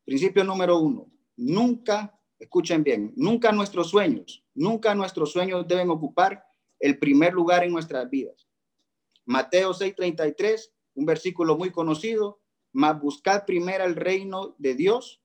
Principio 0.06 0.46
número 0.46 0.80
uno. 0.80 1.12
Nunca, 1.36 2.17
escuchen 2.40 2.84
bien, 2.84 3.14
nunca 3.16 3.52
nuestros 3.52 3.90
sueños, 3.90 4.44
nunca 4.54 4.94
nuestros 4.96 5.32
sueños 5.32 5.68
deben 5.68 5.90
ocupar 5.90 6.46
el 6.80 7.00
primer 7.00 7.34
lugar 7.34 7.64
en 7.64 7.72
nuestras 7.72 8.10
vidas. 8.10 8.48
Mateo 9.26 9.74
6:33, 9.74 10.72
un 10.96 11.06
versículo 11.06 11.58
muy 11.58 11.72
conocido, 11.72 12.40
mas 12.72 13.00
buscad 13.00 13.46
primero 13.46 13.84
el 13.84 13.96
reino 13.96 14.56
de 14.58 14.76
Dios 14.76 15.22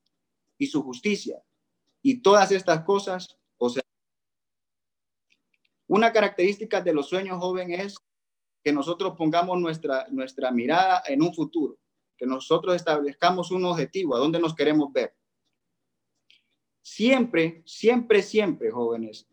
y 0.59 0.67
su 0.67 0.83
justicia. 0.83 1.43
Y 2.03 2.23
todas 2.23 2.51
estas 2.51 2.83
cosas, 2.83 3.39
o 3.59 3.71
sea, 3.71 3.83
una 5.87 6.13
característica 6.13 6.81
de 6.81 6.95
los 6.95 7.09
sueños 7.09 7.39
jóvenes 7.39 7.81
es 7.81 7.97
que 8.65 8.73
nosotros 8.73 9.15
pongamos 9.17 9.61
nuestra, 9.61 10.07
nuestra 10.11 10.51
mirada 10.51 11.03
en 11.07 11.23
un 11.23 11.35
futuro, 11.35 11.79
que 12.17 12.27
nosotros 12.27 12.75
establezcamos 12.75 13.51
un 13.51 13.65
objetivo, 13.65 14.17
a 14.17 14.19
dónde 14.19 14.41
nos 14.41 14.55
queremos 14.55 14.93
ver. 14.93 15.15
Siempre, 16.95 17.63
siempre, 17.65 18.21
siempre, 18.21 18.71
jóvenes, 18.71 19.27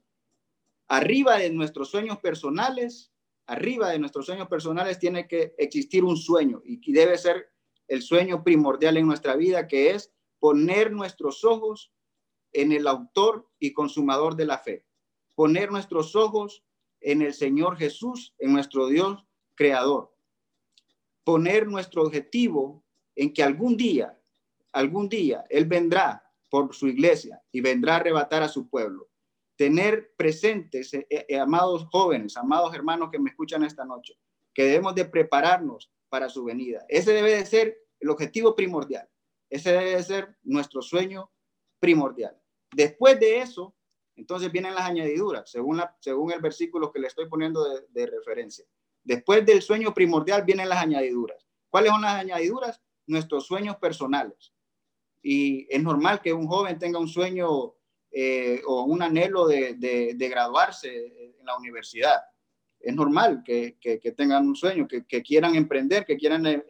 arriba 0.88 1.38
de 1.38 1.50
nuestros 1.50 1.90
sueños 1.90 2.18
personales, 2.20 3.12
arriba 3.48 3.90
de 3.90 4.00
nuestros 4.00 4.28
sueños 4.28 4.48
personales 4.48 4.98
tiene 4.98 5.28
que 5.28 5.56
existir 5.58 6.06
un 6.06 6.16
sueño 6.16 6.62
y 6.64 6.94
debe 6.94 7.18
ser 7.18 7.52
el 7.90 8.02
sueño 8.02 8.46
primordial 8.46 8.96
en 8.96 9.06
nuestra 9.06 9.36
vida, 9.36 9.68
que 9.68 9.90
es 9.90 10.14
poner 10.40 10.94
nuestros 10.94 11.44
ojos 11.44 11.92
en 12.54 12.72
el 12.72 12.88
autor 12.88 13.50
y 13.60 13.74
consumador 13.74 14.38
de 14.38 14.46
la 14.46 14.60
fe, 14.60 14.86
poner 15.36 15.70
nuestros 15.70 16.16
ojos 16.16 16.64
en 17.02 17.22
el 17.22 17.34
Señor 17.34 17.76
Jesús, 17.76 18.34
en 18.40 18.54
nuestro 18.54 18.88
Dios 18.88 19.26
creador, 19.56 20.16
poner 21.26 21.68
nuestro 21.68 22.04
objetivo 22.04 22.86
en 23.18 23.34
que 23.34 23.44
algún 23.44 23.76
día, 23.76 24.18
algún 24.72 25.10
día 25.10 25.44
Él 25.50 25.66
vendrá 25.66 26.29
por 26.50 26.74
su 26.76 26.88
iglesia 26.88 27.42
y 27.52 27.62
vendrá 27.62 27.94
a 27.94 27.98
arrebatar 27.98 28.44
a 28.44 28.50
su 28.50 28.70
pueblo. 28.70 29.10
Tener 29.56 30.14
presentes, 30.16 30.94
eh, 30.94 31.08
eh, 31.10 31.40
amados 31.40 31.86
jóvenes, 31.92 32.38
amados 32.38 32.74
hermanos 32.74 33.10
que 33.12 33.20
me 33.20 33.30
escuchan 33.30 33.64
esta 33.64 33.86
noche, 33.86 34.18
que 34.54 34.64
debemos 34.64 34.96
de 34.96 35.06
prepararnos 35.06 35.92
para 36.10 36.30
su 36.30 36.44
venida. 36.44 36.86
Ese 36.88 37.14
debe 37.14 37.36
de 37.36 37.46
ser 37.46 37.78
el 38.00 38.10
objetivo 38.10 38.56
primordial. 38.56 39.08
Ese 39.50 39.72
debe 39.72 40.04
ser 40.04 40.38
nuestro 40.44 40.82
sueño 40.82 41.32
primordial. 41.80 42.40
Después 42.72 43.20
de 43.20 43.40
eso, 43.40 43.76
entonces 44.16 44.52
vienen 44.52 44.76
las 44.76 44.84
añadiduras, 44.84 45.50
según, 45.50 45.78
la, 45.78 45.96
según 46.02 46.32
el 46.32 46.42
versículo 46.42 46.92
que 46.92 47.00
le 47.00 47.08
estoy 47.08 47.28
poniendo 47.28 47.64
de, 47.90 48.06
referencia. 48.06 48.66
Después 49.04 49.46
del 49.46 49.62
sueño 49.62 49.94
primordial 49.94 50.44
vienen 50.44 50.70
las 50.70 50.84
añadiduras. 50.84 51.48
¿Cuáles 51.70 51.92
son 51.92 52.02
las 52.02 52.16
añadiduras? 52.16 52.82
Nuestros 53.08 53.48
sueños 53.48 53.78
personales. 53.78 54.54
Y 55.22 55.68
es 55.70 55.82
normal 55.82 56.22
que 56.22 56.34
un 56.34 56.48
joven 56.48 56.80
tenga 56.80 57.00
un 57.00 57.08
sueño 57.08 57.76
eh, 58.12 58.62
o 58.66 58.84
un 58.84 59.02
anhelo 59.02 59.48
de, 59.48 60.16
graduarse 60.18 61.34
en 61.40 61.46
la 61.46 61.58
universidad 61.58 62.20
es 62.80 62.96
normal 62.96 63.44
que, 63.44 63.78
tengan 64.16 64.48
un 64.48 64.56
sueño, 64.56 64.88
que, 64.88 65.22
quieran 65.22 65.56
emprender, 65.56 66.06
que 66.06 66.18
quieran 66.18 66.46
eh, 66.46 66.66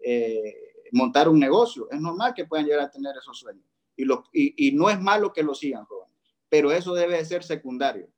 eh, 0.00 0.54
montar 0.92 1.28
un 1.28 1.38
negocio. 1.38 1.88
Es 1.90 2.00
normal 2.00 2.34
que 2.34 2.44
puedan 2.44 2.66
llegar 2.66 2.80
a 2.80 2.90
tener 2.90 3.16
esos 3.16 3.38
sueños. 3.38 3.64
Y, 3.96 4.72
no 4.72 4.90
es 4.90 5.00
malo 5.00 5.32
que 5.32 5.42
lo 5.42 5.54
sigan, 5.54 5.84
jóvenes, 5.84 6.16
pero 6.48 6.72
eso 6.72 6.94
debe 6.94 7.16
de 7.16 7.24
ser 7.24 7.42
secundario. 7.42 8.08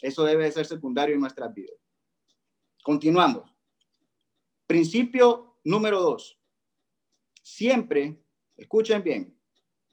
Eso 0.00 0.24
debe 0.24 0.44
de 0.44 0.52
ser 0.52 0.66
secundario 0.66 1.14
en 1.14 1.20
nuestras 1.20 1.52
vidas. 1.52 1.76
Continuamos. 2.82 3.50
Principio 4.66 5.58
número 5.64 6.00
dos. 6.00 6.38
Siempre, 7.42 8.22
escuchen 8.58 9.02
bien, 9.02 9.40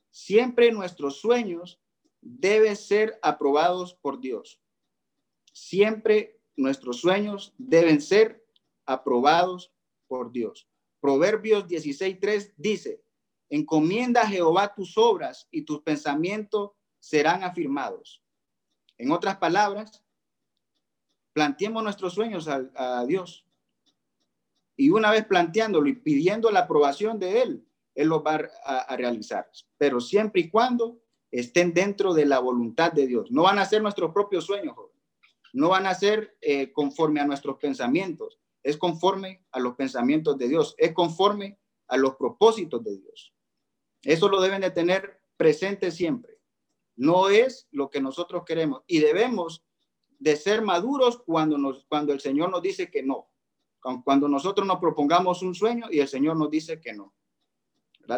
siempre 0.10 0.72
nuestros 0.72 1.22
sueños 1.22 1.80
deben 2.20 2.76
ser 2.76 3.18
aprobados 3.22 3.94
por 3.94 4.20
Dios. 4.20 4.60
Siempre 5.54 6.42
nuestros 6.58 7.00
sueños 7.00 7.54
deben 7.58 8.02
ser 8.02 8.44
aprobados 8.86 9.72
por 10.08 10.32
Dios. 10.32 10.68
Proverbios 11.00 11.68
16.3 11.68 12.54
dice, 12.58 13.04
encomienda 13.50 14.22
a 14.22 14.28
Jehová 14.28 14.74
tus 14.74 14.98
obras 14.98 15.48
y 15.52 15.62
tus 15.62 15.82
pensamientos 15.82 16.72
serán 17.00 17.44
afirmados. 17.44 18.24
En 18.98 19.12
otras 19.12 19.38
palabras, 19.38 20.04
planteemos 21.34 21.84
nuestros 21.84 22.14
sueños 22.14 22.48
a, 22.48 22.70
a 22.74 23.06
Dios. 23.06 23.46
Y 24.78 24.90
una 24.90 25.12
vez 25.12 25.26
planteándolo 25.26 25.88
y 25.88 25.94
pidiendo 25.94 26.50
la 26.50 26.62
aprobación 26.62 27.20
de 27.20 27.42
Él, 27.44 27.68
Él 27.96 28.10
los 28.10 28.22
va 28.24 28.48
a, 28.66 28.96
realizar, 28.98 29.50
pero 29.78 30.00
siempre 30.00 30.42
y 30.42 30.50
cuando 30.50 31.00
estén 31.32 31.74
dentro 31.74 32.14
de 32.14 32.26
la 32.26 32.40
voluntad 32.40 32.92
de 32.92 33.08
Dios. 33.08 33.32
No 33.32 33.44
van 33.44 33.60
a 33.60 33.66
ser 33.66 33.82
nuestros 33.82 34.14
propios 34.14 34.46
sueños, 34.46 34.76
no 35.54 35.70
van 35.70 35.88
a 35.88 35.96
ser 35.96 36.38
eh, 36.42 36.72
conforme 36.72 37.20
a 37.22 37.26
nuestros 37.26 37.58
pensamientos, 37.58 38.40
es 38.64 38.78
conforme 38.78 39.46
a 39.52 39.60
los 39.60 39.76
pensamientos 39.76 40.38
de 40.38 40.48
Dios, 40.48 40.76
es 40.78 40.94
conforme 40.94 41.58
a 41.88 41.98
los 41.98 42.16
propósitos 42.16 42.84
de 42.84 42.98
Dios. 42.98 43.34
Eso 44.04 44.30
lo 44.30 44.42
deben 44.42 44.62
de 44.62 44.72
tener 44.72 45.22
presente 45.38 45.92
siempre. 45.92 46.40
No 46.96 47.30
es 47.30 47.68
lo 47.72 47.90
que 47.90 48.02
nosotros 48.02 48.44
queremos 48.46 48.84
y 48.88 49.00
debemos 49.00 49.66
de 50.20 50.36
ser 50.36 50.62
maduros 50.62 51.22
cuando, 51.26 51.58
nos, 51.58 51.86
cuando 51.86 52.14
el 52.14 52.20
Señor 52.20 52.50
nos 52.50 52.62
dice 52.62 52.90
que 52.90 53.04
no, 53.04 53.30
cuando 54.04 54.28
nosotros 54.28 54.66
nos 54.66 54.80
propongamos 54.80 55.42
un 55.42 55.54
sueño 55.54 55.88
y 55.92 56.00
el 56.00 56.08
Señor 56.08 56.38
nos 56.38 56.50
dice 56.50 56.80
que 56.80 56.94
no. 56.94 57.14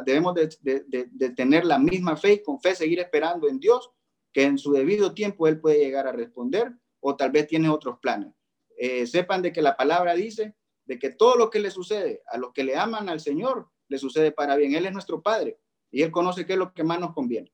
Debemos 0.05 0.35
de, 0.35 1.31
tener 1.35 1.65
la 1.65 1.79
misma 1.79 2.17
fe 2.17 2.33
y 2.33 2.43
con 2.43 2.59
fe 2.59 2.75
seguir 2.75 2.99
esperando 2.99 3.47
en 3.47 3.59
Dios, 3.59 3.91
que 4.33 4.43
en 4.43 4.57
su 4.57 4.71
debido 4.71 5.13
tiempo 5.13 5.47
Él 5.47 5.59
puede 5.59 5.79
llegar 5.79 6.07
a 6.07 6.11
responder 6.11 6.71
o 6.99 7.15
tal 7.15 7.31
vez 7.31 7.47
tiene 7.47 7.69
otros 7.69 7.99
planes. 7.99 8.33
Eh, 8.77 9.07
sepan 9.07 9.41
de 9.41 9.51
que 9.51 9.61
la 9.61 9.75
palabra 9.75 10.13
dice 10.13 10.55
de 10.85 10.99
que 10.99 11.09
todo 11.09 11.35
lo 11.35 11.49
que 11.49 11.59
le 11.59 11.71
sucede 11.71 12.21
a 12.27 12.37
los 12.37 12.53
que 12.53 12.63
le 12.63 12.75
aman 12.75 13.09
al 13.09 13.19
Señor, 13.19 13.69
le 13.87 13.97
sucede 13.97 14.31
para 14.31 14.55
bien. 14.55 14.73
Él 14.73 14.85
es 14.85 14.93
nuestro 14.93 15.21
Padre 15.21 15.59
y 15.91 16.01
Él 16.01 16.11
conoce 16.11 16.45
qué 16.45 16.53
es 16.53 16.59
lo 16.59 16.73
que 16.73 16.83
más 16.83 16.99
nos 16.99 17.13
conviene. 17.13 17.51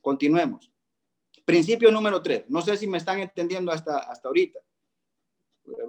Continuemos. 0.00 0.70
Principio 1.44 1.90
número 1.90 2.22
tres. 2.22 2.44
No 2.48 2.62
sé 2.62 2.76
si 2.76 2.86
me 2.86 2.98
están 2.98 3.18
entendiendo 3.18 3.72
hasta, 3.72 3.98
hasta 3.98 4.28
ahorita. 4.28 4.60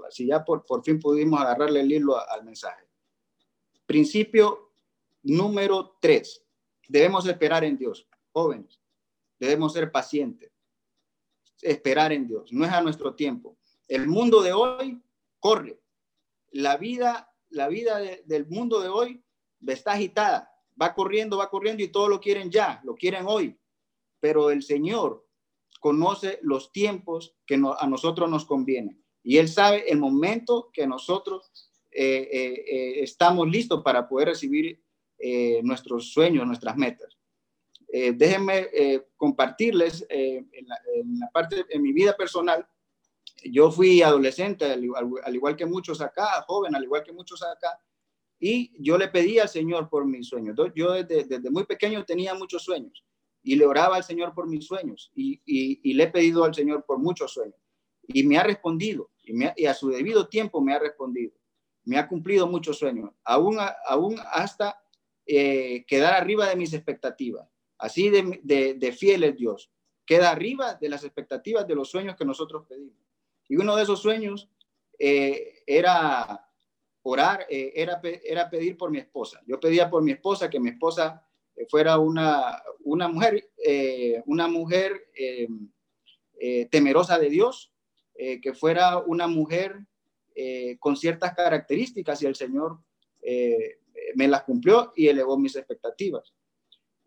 Si 0.09 0.25
ya 0.27 0.43
por, 0.43 0.65
por 0.65 0.83
fin 0.83 0.99
pudimos 0.99 1.39
agarrarle 1.39 1.81
el 1.81 1.91
hilo 1.91 2.17
al 2.17 2.43
mensaje. 2.43 2.85
Principio 3.85 4.64
número 5.25 5.97
tres. 5.99 6.43
Debemos 6.87 7.27
esperar 7.27 7.63
en 7.63 7.77
Dios. 7.77 8.07
Jóvenes, 8.31 8.79
debemos 9.39 9.73
ser 9.73 9.91
pacientes. 9.91 10.51
Esperar 11.61 12.13
en 12.13 12.27
Dios. 12.27 12.51
No 12.53 12.65
es 12.65 12.71
a 12.71 12.81
nuestro 12.81 13.15
tiempo. 13.15 13.57
El 13.87 14.07
mundo 14.07 14.41
de 14.41 14.53
hoy 14.53 15.01
corre. 15.39 15.79
La 16.51 16.77
vida, 16.77 17.33
la 17.49 17.67
vida 17.67 17.99
del 18.25 18.47
mundo 18.47 18.79
de 18.79 18.89
hoy 18.89 19.23
está 19.67 19.93
agitada. 19.93 20.51
Va 20.81 20.93
corriendo, 20.93 21.37
va 21.37 21.49
corriendo 21.49 21.83
y 21.83 21.89
todo 21.89 22.07
lo 22.07 22.19
quieren 22.19 22.49
ya, 22.49 22.81
lo 22.83 22.95
quieren 22.95 23.25
hoy. 23.27 23.57
Pero 24.19 24.51
el 24.51 24.63
Señor 24.63 25.27
conoce 25.79 26.39
los 26.41 26.71
tiempos 26.71 27.35
que 27.45 27.55
a 27.55 27.87
nosotros 27.87 28.29
nos 28.29 28.45
convienen 28.45 29.05
y 29.25 29.39
Él 29.39 29.49
sabe 29.49 29.91
el 29.91 29.97
momento 29.97 30.69
que 30.71 30.85
nosotros 30.85 31.51
eh, 31.91 32.29
eh, 32.31 32.65
eh, 32.67 33.03
estamos 33.03 33.49
listos 33.49 33.81
para 33.81 34.07
poder 34.07 34.27
recibir 34.29 34.84
nuestros 35.63 36.11
sueños, 36.11 36.45
nuestras 36.45 36.75
metas. 36.77 37.17
déjenme 37.89 38.67
compartirles 39.15 40.05
en 40.09 40.67
la, 40.67 41.29
parte 41.31 41.65
en 41.69 41.81
mi 41.81 41.93
vida 41.93 42.15
personal. 42.15 42.67
Yo 43.43 43.71
fui 43.71 44.01
adolescente, 44.01 44.65
al, 44.65 44.83
igual 45.33 45.55
que 45.55 45.65
muchos 45.65 46.01
acá, 46.01 46.43
joven, 46.47 46.75
al 46.75 46.83
igual 46.83 47.03
que 47.03 47.11
muchos 47.11 47.41
acá, 47.43 47.79
y 48.39 48.71
yo 48.79 48.97
le 48.97 49.07
pedí 49.07 49.39
al 49.39 49.49
Señor 49.49 49.89
por 49.89 50.05
mis 50.05 50.27
sueños. 50.27 50.55
Yo 50.75 51.03
desde 51.03 51.49
muy 51.49 51.65
pequeño 51.65 52.03
tenía 52.05 52.33
muchos 52.33 52.63
sueños 52.63 53.03
y 53.41 53.55
le 53.55 53.65
oraba 53.65 53.95
al 53.95 54.03
Señor 54.03 54.33
por 54.33 54.47
mis 54.47 54.65
sueños 54.65 55.11
y, 55.15 55.93
le 55.93 56.03
he 56.03 56.07
pedido 56.07 56.43
al 56.43 56.53
Señor 56.53 56.83
por 56.85 56.97
muchos 56.97 57.31
sueños 57.31 57.59
y 58.07 58.23
me 58.23 58.37
ha 58.37 58.43
respondido 58.43 59.11
y, 59.23 59.65
a 59.65 59.73
su 59.73 59.89
debido 59.89 60.27
tiempo 60.27 60.61
me 60.61 60.73
ha 60.73 60.79
respondido. 60.79 61.33
Me 61.83 61.99
ha 61.99 62.07
cumplido 62.07 62.47
muchos 62.47 62.79
sueños, 62.79 63.11
aún 63.23 63.59
hasta 64.31 64.75
eh, 65.25 65.85
quedar 65.87 66.13
arriba 66.13 66.47
de 66.47 66.55
mis 66.55 66.73
expectativas. 66.73 67.47
Así 67.77 68.09
de, 68.09 68.75
de, 68.75 68.91
fiel 68.91 69.23
es 69.23 69.35
Dios. 69.35 69.69
Queda 70.05 70.31
arriba 70.31 70.75
de 70.75 70.89
las 70.89 71.03
expectativas 71.03 71.67
de 71.67 71.75
los 71.75 71.89
sueños 71.89 72.15
que 72.15 72.25
nosotros 72.25 72.65
pedimos. 72.67 72.95
Y 73.49 73.57
uno 73.57 73.75
de 73.75 73.83
esos 73.83 74.01
sueños 74.01 74.49
eh, 74.97 75.61
era 75.65 76.49
orar, 77.03 77.45
eh, 77.49 77.73
era, 77.75 77.99
era 78.23 78.49
pedir 78.49 78.77
por 78.77 78.91
mi 78.91 78.99
esposa. 78.99 79.41
Yo 79.45 79.59
pedía 79.59 79.89
por 79.89 80.01
mi 80.03 80.11
esposa 80.11 80.49
que 80.49 80.59
mi 80.59 80.69
esposa 80.69 81.25
fuera 81.69 81.97
una, 81.97 82.61
una 82.83 83.07
mujer, 83.07 83.49
eh, 83.65 84.21
una 84.25 84.47
mujer 84.47 85.07
eh, 85.15 85.47
eh, 86.39 86.67
temerosa 86.69 87.17
de 87.17 87.29
Dios, 87.29 87.71
que 88.17 88.53
fuera 88.53 88.99
una 88.99 89.27
mujer 89.27 89.75
con 90.79 90.95
ciertas 90.95 91.33
características 91.33 92.21
y 92.21 92.25
el 92.25 92.35
Señor 92.35 92.79
me 94.15 94.27
las 94.27 94.43
cumplió 94.43 94.93
y 94.95 95.07
elevó 95.07 95.37
mis 95.37 95.55
expectativas. 95.55 96.33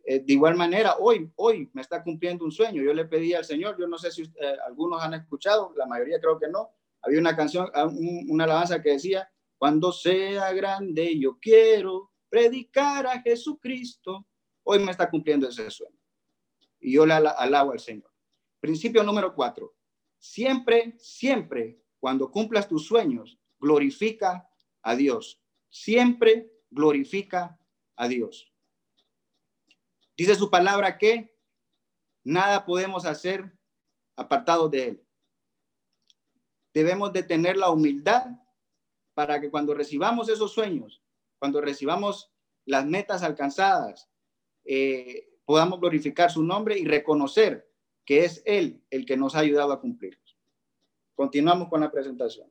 de 0.04 0.32
igual 0.32 0.56
manera, 0.56 0.96
hoy, 0.98 1.30
hoy 1.36 1.68
me 1.72 1.82
está 1.82 2.02
cumpliendo 2.02 2.44
un 2.44 2.52
sueño. 2.52 2.82
Yo 2.82 2.94
le 2.94 3.04
pedí 3.04 3.34
al 3.34 3.44
Señor, 3.44 3.76
yo 3.78 3.86
no 3.86 3.98
sé 3.98 4.10
si 4.10 4.22
algunos 4.66 5.02
han 5.02 5.14
escuchado, 5.14 5.72
la 5.76 5.86
mayoría 5.86 6.20
creo 6.20 6.38
que 6.38 6.48
no. 6.48 6.70
Había 7.02 7.20
una 7.20 7.36
canción, 7.36 7.70
ah, 7.74 7.86
una 7.86 8.44
alabanza 8.44 8.82
que 8.82 8.90
decía, 8.90 9.30
cuando 9.56 9.92
sea 9.92 10.52
grande 10.52 11.18
yo 11.18 11.38
quiero 11.40 12.10
predicar 12.30 13.06
a 13.06 13.20
Jesucristo 13.20 14.26
Hoy 14.70 14.80
me 14.80 14.90
está 14.90 15.08
cumpliendo 15.08 15.48
ese 15.48 15.70
sueño. 15.70 15.96
Y 16.78 16.92
yo 16.92 17.06
le 17.06 17.14
alabo 17.14 17.72
al 17.72 17.80
Señor. 17.80 18.12
Principio 18.60 19.02
número 19.02 19.34
cuatro. 19.34 19.74
Siempre, 20.18 20.94
siempre, 20.98 21.80
cuando 21.98 22.30
cumplas 22.30 22.68
tus 22.68 22.86
sueños, 22.86 23.38
glorifica 23.58 24.46
a 24.82 24.94
Dios. 24.94 25.40
Siempre 25.70 26.52
glorifica 26.70 27.58
a 27.96 28.08
Dios. 28.08 28.52
Dice 30.16 30.34
su 30.34 30.50
palabra 30.50 30.98
que 30.98 31.36
nada 32.24 32.64
podemos 32.66 33.06
hacer 33.06 33.56
apartados 34.16 34.70
de 34.70 34.88
Él. 34.88 35.06
Debemos 36.74 37.12
de 37.12 37.22
tener 37.22 37.56
la 37.56 37.70
humildad 37.70 38.26
para 39.14 39.40
que 39.40 39.50
cuando 39.50 39.74
recibamos 39.74 40.28
esos 40.28 40.52
sueños, 40.52 41.02
cuando 41.38 41.60
recibamos 41.60 42.32
las 42.64 42.84
metas 42.84 43.22
alcanzadas, 43.22 44.08
eh, 44.64 45.28
podamos 45.44 45.80
glorificar 45.80 46.30
su 46.30 46.42
nombre 46.42 46.78
y 46.78 46.84
reconocer 46.84 47.72
que 48.04 48.24
es 48.24 48.42
Él 48.44 48.84
el 48.90 49.06
que 49.06 49.16
nos 49.16 49.34
ha 49.34 49.40
ayudado 49.40 49.72
a 49.72 49.80
cumplir. 49.80 50.20
Continuamos 51.14 51.68
con 51.68 51.80
la 51.80 51.90
presentación. 51.90 52.50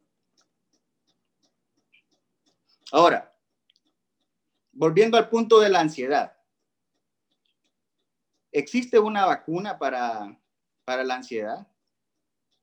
Ahora, 2.91 3.36
volviendo 4.77 5.17
al 5.17 5.27
punto 5.27 5.59
de 5.59 5.69
la 5.69 5.79
ansiedad. 5.79 6.37
¿Existe 8.51 8.99
una 8.99 9.25
vacuna 9.25 9.79
para, 9.79 10.39
para 10.85 11.03
la 11.03 11.15
ansiedad? 11.15 11.67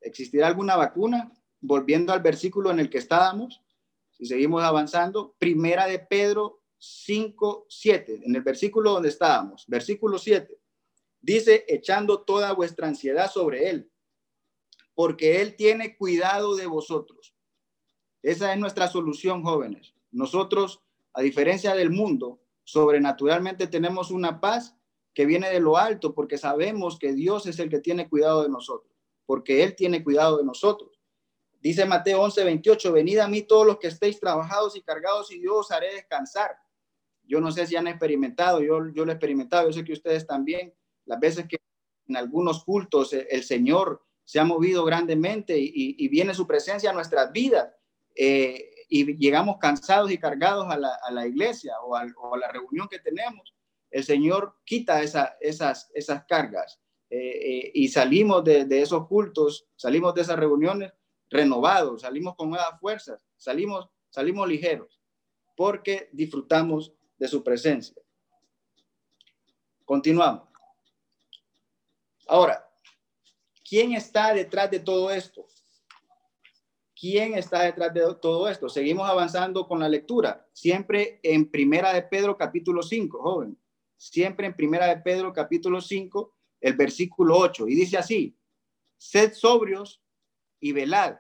¿Existirá 0.01 0.47
alguna 0.47 0.77
vacuna? 0.77 1.33
Volviendo 1.61 2.13
al 2.13 2.21
versículo 2.21 2.71
en 2.71 2.79
el 2.79 2.89
que 2.89 2.99
estábamos, 2.99 3.63
si 4.13 4.27
seguimos 4.27 4.63
avanzando, 4.63 5.35
primera 5.39 5.87
de 5.87 5.99
Pedro 5.99 6.63
5, 6.79 7.67
7, 7.69 8.21
en 8.25 8.37
el 8.37 8.43
versículo 8.43 8.93
donde 8.93 9.09
estábamos, 9.09 9.65
versículo 9.67 10.19
7, 10.19 10.57
dice, 11.21 11.65
echando 11.67 12.23
toda 12.23 12.53
vuestra 12.53 12.87
ansiedad 12.87 13.29
sobre 13.29 13.71
Él, 13.71 13.91
porque 14.95 15.41
Él 15.41 15.57
tiene 15.57 15.97
cuidado 15.97 16.55
de 16.55 16.67
vosotros. 16.67 17.35
Esa 18.23 18.53
es 18.53 18.59
nuestra 18.59 18.87
solución, 18.87 19.43
jóvenes. 19.43 19.95
Nosotros, 20.13 20.84
a 21.15 21.23
diferencia 21.23 21.75
del 21.75 21.91
mundo, 21.91 22.41
sobrenaturalmente 22.65 23.67
tenemos 23.69 24.11
una 24.11 24.41
paz 24.41 24.77
que 25.15 25.27
viene 25.27 25.49
de 25.49 25.61
lo 25.61 25.77
alto, 25.77 26.13
porque 26.13 26.39
sabemos 26.39 26.99
que 26.99 27.13
Dios 27.13 27.47
es 27.47 27.61
el 27.61 27.71
que 27.71 27.79
tiene 27.79 28.09
cuidado 28.09 28.43
de 28.43 28.49
nosotros, 28.49 28.93
porque 29.25 29.63
Él 29.63 29.77
tiene 29.77 30.03
cuidado 30.03 30.39
de 30.39 30.45
nosotros. 30.45 30.91
Dice 31.61 31.87
Mateo 31.87 32.21
11, 32.21 32.45
28, 32.45 32.93
venid 32.93 33.19
a 33.19 33.29
mí 33.29 33.43
todos 33.43 33.65
los 33.65 33.79
que 33.79 33.87
estéis 33.87 34.19
trabajados 34.21 34.77
y 34.77 34.83
cargados 34.83 35.33
y 35.33 35.43
yo 35.43 35.57
os 35.59 35.71
haré 35.71 35.95
descansar. 35.95 36.51
Yo 37.23 37.41
no 37.41 37.51
sé 37.53 37.67
si 37.67 37.77
han 37.77 37.87
experimentado, 37.87 38.61
yo, 38.61 38.81
yo 38.93 39.05
lo 39.05 39.13
he 39.13 39.15
experimentado, 39.15 39.69
yo 39.69 39.73
sé 39.73 39.85
que 39.85 39.95
ustedes 39.95 40.27
también, 40.27 40.75
las 41.07 41.21
veces 41.21 41.47
que 41.49 41.57
en 42.07 42.17
algunos 42.17 42.65
cultos 42.65 43.13
el, 43.13 43.45
Señor 43.45 44.05
se 44.25 44.41
ha 44.41 44.45
movido 44.45 44.85
grandemente 44.85 45.57
y, 45.59 46.09
viene 46.09 46.35
su 46.35 46.47
presencia 46.47 46.91
a 46.91 46.93
nuestras 46.93 47.33
vidas 47.33 47.73
eh, 48.15 48.74
y 48.89 49.17
llegamos 49.17 49.59
cansados 49.59 50.11
y 50.11 50.19
cargados 50.19 50.67
a 50.71 50.77
la, 51.11 51.27
iglesia 51.27 51.75
o 51.83 51.97
a, 51.97 52.05
la 52.05 52.49
reunión 52.53 52.89
que 52.89 52.99
tenemos, 52.99 53.55
el 53.91 54.05
Señor 54.05 54.57
quita 54.65 55.03
esa, 55.03 55.37
esas, 55.41 55.91
esas 55.95 56.25
cargas 56.27 56.81
eh, 57.11 57.19
eh, 57.19 57.71
y 57.75 57.89
salimos 57.89 58.43
de, 58.45 58.65
de, 58.65 58.83
esos 58.83 59.07
cultos, 59.07 59.67
salimos 59.77 60.15
de 60.15 60.23
esas 60.23 60.39
reuniones 60.39 60.93
renovados, 61.31 62.03
salimos 62.03 62.35
con 62.37 62.51
nuevas 62.51 62.79
fuerzas, 62.81 63.25
salimos, 63.37 63.89
salimos 64.11 64.49
ligeros 64.49 65.01
porque 65.57 66.09
disfrutamos 66.13 66.93
de 67.17 67.29
su 67.29 67.43
presencia. 67.43 67.97
Continuamos. 69.85 70.49
Ahora, 72.27 72.69
¿quién 73.69 73.93
está 73.93 74.33
detrás 74.33 74.71
de 74.71 74.81
todo 74.81 75.11
esto? 75.11 75.47
¿Quién 76.99 77.35
está 77.35 77.63
detrás 77.63 77.93
de 77.93 78.03
todo 78.21 78.49
esto? 78.49 78.69
Seguimos 78.69 79.09
avanzando 79.09 79.67
con 79.67 79.81
la 79.81 79.89
lectura, 79.89 80.47
siempre 80.53 81.21
en 81.23 81.51
Primera 81.51 81.93
de 81.93 82.03
Pedro 82.03 82.37
capítulo 82.37 82.83
5, 82.83 83.21
joven, 83.21 83.59
siempre 83.97 84.47
en 84.47 84.55
Primera 84.55 84.87
de 84.87 84.99
Pedro 84.99 85.33
capítulo 85.33 85.81
5, 85.81 86.35
el 86.61 86.75
versículo 86.75 87.39
8, 87.39 87.69
y 87.69 87.75
dice 87.75 87.99
así, 87.99 88.39
sed 88.97 89.33
sobrios 89.35 90.03
y 90.61 90.73
velad, 90.73 91.19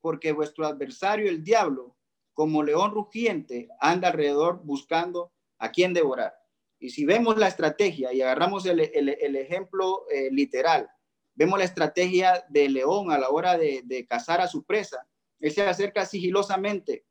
porque 0.00 0.32
vuestro 0.32 0.66
adversario 0.66 1.28
el 1.28 1.42
diablo, 1.42 1.96
como 2.32 2.62
león 2.62 2.92
rugiente, 2.92 3.68
anda 3.80 4.08
alrededor 4.08 4.60
buscando 4.62 5.32
a 5.58 5.70
quien 5.70 5.94
devorar. 5.94 6.34
Y 6.78 6.90
si 6.90 7.06
vemos 7.06 7.38
la 7.38 7.48
estrategia 7.48 8.12
y 8.12 8.20
agarramos 8.20 8.66
el, 8.66 8.80
ejemplo 8.80 10.04
eh, 10.12 10.28
literal, 10.30 10.90
vemos 11.36 11.58
la 11.58 11.64
estrategia 11.64 12.44
de 12.48 12.68
león 12.68 13.12
a 13.12 13.18
la 13.18 13.30
hora 13.30 13.56
de, 13.56 13.82
de 13.84 14.06
cazar 14.06 14.40
a 14.40 14.48
su 14.48 14.64
presa, 14.64 15.06
él 15.40 15.52
se 15.52 15.62
acerca 15.62 16.06
sigilosamente, 16.06 17.06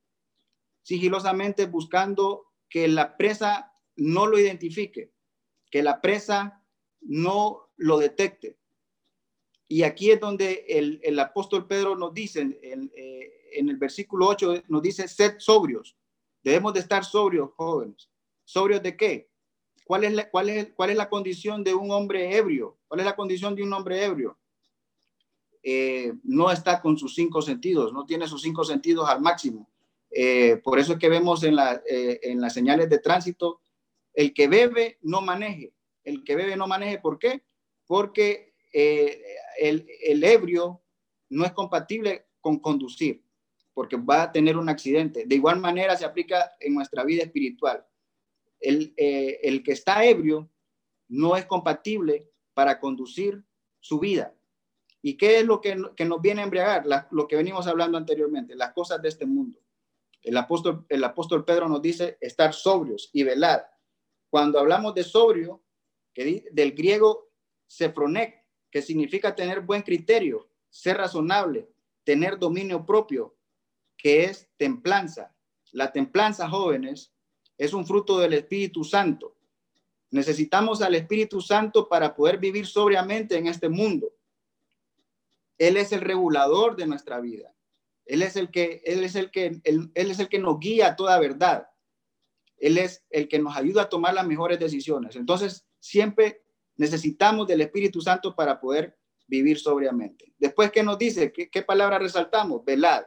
sigilosamente 0.82 1.66
buscando 1.66 2.48
que 2.70 2.88
la 2.88 3.16
presa 3.18 3.74
no 3.96 4.28
lo 4.28 4.38
identifique, 4.38 5.14
que 5.70 5.84
la 5.84 6.02
presa 6.02 6.64
no 7.02 7.70
lo 7.78 7.98
detecte. 8.00 8.58
Y 9.68 9.84
aquí 9.84 10.12
es 10.12 10.20
donde 10.20 10.66
el, 10.68 11.20
apóstol 11.20 11.68
Pedro 11.68 11.96
nos 11.96 12.14
dice, 12.14 12.42
en, 12.42 12.92
eh, 12.96 13.50
en, 13.54 13.70
el 13.70 13.78
versículo 13.78 14.28
8, 14.28 14.64
nos 14.68 14.82
dice, 14.82 15.08
sed 15.08 15.36
sobrios. 15.40 15.98
Debemos 16.44 16.74
de 16.74 16.82
estar 16.82 17.04
sobrios, 17.04 17.52
jóvenes. 17.56 18.10
¿Sobrios 18.44 18.84
de 18.84 18.96
qué? 18.96 19.32
¿Cuál 19.86 20.04
es, 20.04 20.14
la, 20.14 20.30
cuál, 20.30 20.50
es, 20.50 20.72
¿Cuál 20.76 20.92
es 20.92 20.98
la 20.98 21.10
condición 21.10 21.64
de 21.64 21.74
un 21.74 21.92
hombre 21.92 22.38
ebrio? 22.38 22.78
¿Cuál 22.96 23.02
es 23.02 23.12
la 23.12 23.16
condición 23.18 23.54
de 23.56 23.62
un 23.62 23.74
hombre 23.74 24.06
ebrio? 24.06 24.40
Eh, 25.62 26.14
no 26.24 26.50
está 26.50 26.82
con 26.82 26.98
sus 26.98 27.14
cinco 27.14 27.42
sentidos, 27.42 27.92
no 27.92 28.06
tiene 28.06 28.26
sus 28.26 28.42
cinco 28.42 28.64
sentidos 28.64 29.10
al 29.10 29.20
máximo. 29.20 29.70
Eh, 30.10 30.62
por 30.64 30.80
eso 30.80 30.94
es 30.94 31.00
que 31.00 31.10
vemos 31.10 31.44
eh, 31.44 32.20
en 32.24 32.40
las 32.40 32.54
señales 32.54 32.90
de 32.90 33.00
tránsito, 33.00 33.60
el 34.14 34.34
que 34.34 34.48
bebe 34.48 34.98
no 35.02 35.20
maneje, 35.20 35.74
el 36.06 36.24
que 36.24 36.38
bebe 36.38 36.56
no 36.56 36.68
maneje, 36.68 37.00
¿por 37.00 37.20
qué? 37.20 37.44
Porque 37.86 38.54
el, 38.72 39.86
el 40.02 40.24
ebrio 40.24 40.82
no 41.28 41.44
es 41.44 41.52
compatible 41.52 42.28
con 42.40 42.60
conducir, 42.60 43.26
porque 43.74 43.98
va 43.98 44.24
a 44.24 44.32
tener 44.32 44.56
un 44.56 44.70
accidente. 44.70 45.26
De 45.26 45.36
igual 45.36 45.60
manera 45.60 45.98
se 45.98 46.06
aplica 46.06 46.54
en 46.62 46.74
nuestra 46.76 47.04
vida 47.04 47.24
espiritual. 47.24 47.86
El, 48.58 48.94
el 48.96 49.64
que 49.64 49.74
está 49.74 50.06
ebrio 50.06 50.50
no 51.10 51.36
es 51.36 51.46
compatible 51.46 52.32
para 52.56 52.80
conducir 52.80 53.46
su 53.80 54.00
vida. 54.00 54.34
¿Y 55.04 55.18
qué 55.18 55.38
es 55.38 55.46
lo 55.46 55.62
que, 55.62 55.76
nos 55.76 56.22
viene 56.22 56.42
a 56.42 56.46
embriagar? 56.46 56.84
lo 57.12 57.28
que 57.28 57.36
venimos 57.36 57.68
hablando 57.68 58.00
anteriormente, 58.00 58.56
las 58.56 58.74
cosas 58.74 59.00
de 59.04 59.10
este 59.10 59.28
mundo. 59.28 59.60
El 60.24 60.36
apóstol, 60.38 60.84
el 60.90 61.04
apóstol 61.04 61.46
Pedro 61.46 61.70
nos 61.70 61.84
dice 61.84 62.18
estar 62.20 62.52
sobrios 62.54 63.12
y 63.14 63.22
velar. 63.22 63.70
Cuando 64.32 64.58
hablamos 64.58 64.96
de 64.96 65.04
sobrio, 65.04 65.64
que 66.12 66.50
del 66.52 66.72
griego 66.72 67.30
sefronek, 67.68 68.44
que 68.72 68.82
significa 68.82 69.36
tener 69.36 69.62
buen 69.62 69.84
criterio, 69.84 70.50
ser 70.70 70.98
razonable, 70.98 71.70
tener 72.04 72.40
dominio 72.40 72.86
propio, 72.86 73.38
que 73.96 74.24
es 74.24 74.50
templanza. 74.58 75.36
La 75.72 75.92
templanza, 75.92 76.50
jóvenes, 76.50 77.14
es 77.58 77.74
un 77.74 77.86
fruto 77.86 78.18
del 78.18 78.34
Espíritu 78.34 78.84
Santo. 78.84 79.35
Necesitamos 80.12 80.82
al 80.82 80.96
Espíritu 80.96 81.42
Santo 81.42 81.88
para 81.88 82.16
poder 82.16 82.38
vivir 82.38 82.66
sobriamente 82.68 83.38
en 83.38 83.48
este 83.48 83.70
mundo. 83.70 84.14
Él 85.58 85.78
es 85.78 85.92
el 85.92 86.02
regulador 86.02 86.76
de 86.76 86.88
nuestra 86.88 87.20
vida. 87.20 87.54
Él 88.06 88.22
es 88.22 88.36
el 88.36 88.52
que, 88.52 88.82
él 88.86 89.04
es 89.04 89.16
el 89.16 89.32
que, 89.32 89.60
él, 89.64 89.92
es 89.94 90.20
el 90.20 90.30
que 90.30 90.40
nos 90.40 90.60
guía 90.60 90.90
a 90.90 90.96
toda 90.96 91.20
verdad. 91.20 91.68
Él 92.58 92.78
es 92.78 93.04
el 93.10 93.28
que 93.28 93.40
nos 93.40 93.56
ayuda 93.58 93.84
a 93.84 93.90
tomar 93.90 94.14
las 94.14 94.28
mejores 94.28 94.60
decisiones. 94.60 95.16
Entonces, 95.16 95.66
siempre 95.80 96.44
necesitamos 96.78 97.48
del 97.48 97.62
Espíritu 97.62 98.02
Santo 98.02 98.36
para 98.36 98.60
poder 98.60 98.98
vivir 99.28 99.60
sobriamente. 99.60 100.34
Después, 100.38 100.72
¿qué 100.72 100.84
nos 100.84 100.98
dice? 100.98 101.32
¿Qué, 101.32 101.62
palabra 101.64 101.98
resaltamos? 101.98 102.64
Velad, 102.64 103.04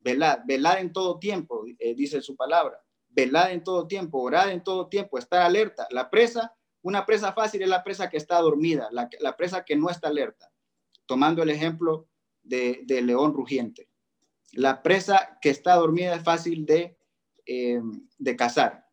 velad, 0.00 0.40
velad 0.46 0.80
en 0.80 0.92
todo 0.92 1.18
tiempo, 1.18 1.64
eh, 1.78 1.94
dice 1.94 2.20
su 2.20 2.36
palabra. 2.36 2.78
Velad 3.16 3.52
en 3.52 3.64
todo 3.64 3.88
tiempo, 3.88 4.20
orad 4.20 4.50
en 4.50 4.62
todo 4.62 4.88
tiempo, 4.88 5.16
estar 5.16 5.40
alerta. 5.40 5.88
La 5.90 6.10
presa, 6.10 6.54
una 6.82 7.06
presa 7.06 7.32
fácil 7.32 7.62
es 7.62 7.68
la 7.68 7.82
presa 7.82 8.10
que 8.10 8.18
está 8.18 8.38
dormida, 8.40 8.90
la, 8.92 9.36
presa 9.36 9.64
que 9.64 9.74
no 9.74 9.88
está 9.88 10.08
alerta 10.08 10.52
tomando 11.06 11.42
el 11.42 11.48
ejemplo 11.48 12.10
de, 12.42 12.84
león 12.86 13.32
rugiente. 13.32 13.88
La 14.52 14.82
presa 14.82 15.38
que 15.40 15.48
está 15.48 15.76
dormida 15.76 16.14
es 16.14 16.22
fácil 16.22 16.66
de, 16.66 16.98
eh, 17.46 17.80
de 18.18 18.36
cazar, 18.36 18.86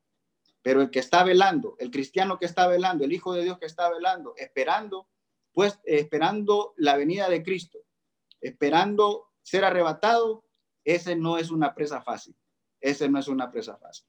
pero 0.62 0.82
el 0.82 0.90
que 0.90 1.00
está 1.00 1.26
velando, 1.26 1.76
el 1.80 1.92
cristiano 1.92 2.40
que 2.40 2.46
está 2.46 2.68
velando, 2.68 3.04
el 3.04 3.12
Hijo 3.12 3.34
de 3.34 3.44
Dios 3.44 3.60
que 3.60 3.66
está 3.66 3.90
velando, 3.90 4.34
esperando, 4.38 5.10
pues 5.52 5.82
esperando 5.84 6.74
la 6.78 6.96
venida 6.96 7.28
de 7.28 7.44
Cristo, 7.44 7.80
esperando 8.40 9.34
ser 9.42 9.66
arrebatado, 9.66 10.46
ese 10.86 11.18
no 11.18 11.38
es 11.38 11.52
una 11.52 11.76
presa 11.76 12.02
fácil. 12.02 12.38
Ese 12.84 13.08
no 13.08 13.18
es 13.18 13.30
una 13.30 13.50
presa 13.50 13.78
fácil. 13.78 14.06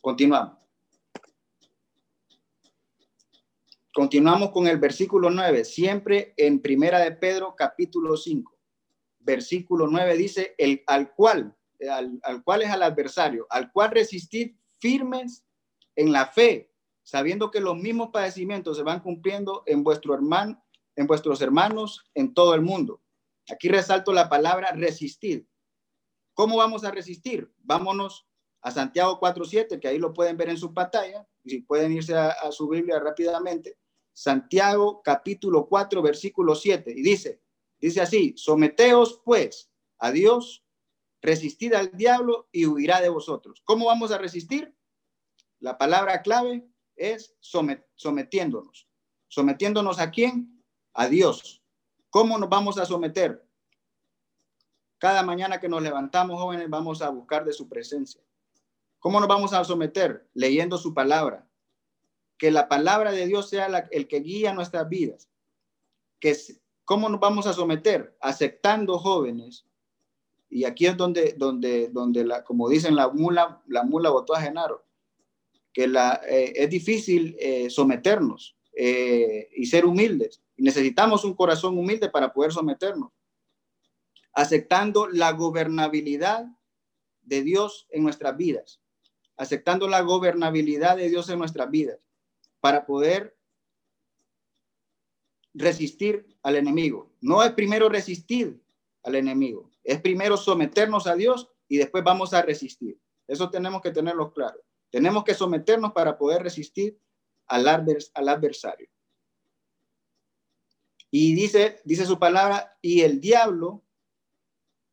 Continuamos. 0.00 0.60
Continuamos 3.92 4.50
con 4.52 4.68
el 4.68 4.78
versículo 4.78 5.30
9, 5.30 5.64
siempre 5.64 6.32
en 6.36 6.60
Primera 6.60 7.00
de 7.00 7.10
Pedro 7.10 7.56
capítulo 7.56 8.16
5. 8.16 8.56
Versículo 9.18 9.88
9 9.88 10.16
dice, 10.16 10.54
el, 10.58 10.84
al 10.86 11.12
cual, 11.12 11.56
al, 12.22 12.44
cual 12.44 12.62
es 12.62 12.70
al 12.70 12.84
adversario, 12.84 13.46
al 13.50 13.72
cual 13.72 13.90
resistid 13.90 14.54
firmes 14.78 15.44
en 15.96 16.12
la 16.12 16.26
fe, 16.26 16.72
sabiendo 17.02 17.50
que 17.50 17.60
los 17.60 17.76
mismos 17.76 18.10
padecimientos 18.10 18.76
se 18.76 18.84
van 18.84 19.00
cumpliendo 19.00 19.64
en 19.66 19.82
vuestro 19.82 20.14
hermano, 20.14 20.64
en 20.94 21.08
vuestros 21.08 21.42
hermanos 21.42 22.08
en 22.14 22.32
todo 22.32 22.54
el 22.54 22.62
mundo. 22.62 23.02
Aquí 23.50 23.68
resalto 23.68 24.12
la 24.12 24.28
palabra 24.28 24.70
resistir. 24.70 25.48
¿Cómo 26.34 26.58
vamos 26.58 26.84
a 26.84 26.92
resistir? 26.92 27.52
Vámonos 27.58 28.29
a 28.62 28.70
Santiago 28.70 29.18
4.7, 29.20 29.80
que 29.80 29.88
ahí 29.88 29.98
lo 29.98 30.12
pueden 30.12 30.36
ver 30.36 30.50
en 30.50 30.58
su 30.58 30.72
pantalla, 30.74 31.26
y 31.42 31.50
si 31.50 31.60
pueden 31.62 31.92
irse 31.92 32.14
a, 32.16 32.52
su 32.52 32.68
Biblia 32.68 32.98
rápidamente. 32.98 33.78
Santiago 34.12 35.02
capítulo 35.02 35.66
4, 35.66 36.02
versículo 36.02 36.54
7, 36.54 36.92
y 36.94 37.02
dice, 37.02 37.40
dice 37.78 38.00
así, 38.00 38.34
someteos 38.36 39.20
pues 39.24 39.70
a 39.98 40.10
Dios, 40.10 40.64
resistid 41.22 41.74
al 41.74 41.90
diablo 41.92 42.48
y 42.52 42.66
huirá 42.66 43.00
de 43.00 43.08
vosotros. 43.08 43.62
¿Cómo 43.64 43.86
vamos 43.86 44.12
a 44.12 44.18
resistir? 44.18 44.74
La 45.58 45.78
palabra 45.78 46.22
clave 46.22 46.66
es 46.96 47.34
sometiéndonos. 47.40 48.88
¿Sometiéndonos 49.28 49.98
a 50.00 50.10
quién? 50.10 50.62
A 50.94 51.06
Dios. 51.08 51.62
¿Cómo 52.10 52.36
nos 52.38 52.48
vamos 52.48 52.78
a 52.78 52.84
someter? 52.84 53.46
Cada 54.98 55.22
mañana 55.22 55.60
que 55.60 55.68
nos 55.68 55.82
levantamos, 55.82 56.40
jóvenes, 56.40 56.68
vamos 56.68 57.00
a 57.00 57.08
buscar 57.08 57.44
de 57.44 57.52
su 57.52 57.68
presencia. 57.68 58.22
¿Cómo 59.00 59.18
nos 59.18 59.28
vamos 59.28 59.52
a 59.52 59.64
someter? 59.64 60.28
Leyendo 60.34 60.78
su 60.78 60.94
palabra, 60.94 61.48
que 62.36 62.50
la 62.50 62.68
palabra 62.68 63.12
de 63.12 63.26
Dios 63.26 63.48
sea 63.48 63.66
el 63.90 64.06
que 64.06 64.20
guía 64.20 64.52
nuestras 64.52 64.88
vidas. 64.88 65.28
Que, 66.20 66.36
¿Cómo 66.84 67.08
nos 67.08 67.18
vamos 67.18 67.46
a 67.46 67.54
someter? 67.54 68.16
Aceptando 68.20 68.98
jóvenes. 68.98 69.66
Y 70.50 70.64
aquí 70.64 70.86
es 70.86 70.96
donde, 70.96 71.34
donde, 71.36 71.88
donde 71.88 72.24
la, 72.24 72.44
como 72.44 72.68
dicen, 72.68 72.94
la 72.94 73.08
mula, 73.08 73.62
la 73.68 73.84
mula 73.84 74.10
votó 74.10 74.34
a 74.34 74.40
Genaro, 74.40 74.84
que 75.72 75.86
la, 75.86 76.20
eh, 76.28 76.52
es 76.56 76.68
difícil 76.68 77.36
eh, 77.38 77.70
someternos 77.70 78.56
eh, 78.74 79.48
y 79.54 79.66
ser 79.66 79.86
humildes. 79.86 80.42
necesitamos 80.56 81.24
un 81.24 81.34
corazón 81.34 81.78
humilde 81.78 82.10
para 82.10 82.32
poder 82.32 82.52
someternos. 82.52 83.12
Aceptando 84.34 85.08
la 85.08 85.32
gobernabilidad 85.32 86.46
de 87.22 87.42
Dios 87.42 87.86
en 87.90 88.02
nuestras 88.02 88.36
vidas. 88.36 88.80
Aceptando 89.40 89.88
la 89.88 90.02
gobernabilidad 90.02 90.98
de 90.98 91.08
Dios 91.08 91.30
en 91.30 91.38
nuestras 91.38 91.70
vidas 91.70 91.98
para 92.60 92.84
poder 92.84 93.38
resistir 95.54 96.36
al 96.42 96.56
enemigo. 96.56 97.10
No 97.22 97.42
es 97.42 97.52
primero 97.52 97.88
resistir 97.88 98.62
al 99.02 99.14
enemigo, 99.14 99.70
es 99.82 99.98
primero 99.98 100.36
someternos 100.36 101.06
a 101.06 101.14
Dios 101.14 101.48
y 101.68 101.78
después 101.78 102.04
vamos 102.04 102.34
a 102.34 102.42
resistir. 102.42 103.00
Eso 103.26 103.48
tenemos 103.48 103.80
que 103.80 103.92
tenerlo 103.92 104.30
claro. 104.30 104.60
Tenemos 104.90 105.24
que 105.24 105.32
someternos 105.32 105.92
para 105.92 106.18
poder 106.18 106.42
resistir 106.42 107.00
al, 107.46 107.66
al 107.66 108.28
adversario. 108.28 108.90
Y 111.10 111.34
dice, 111.34 111.80
dice 111.86 112.04
su 112.04 112.18
palabra, 112.18 112.76
y 112.82 113.00
el 113.00 113.22
diablo 113.22 113.84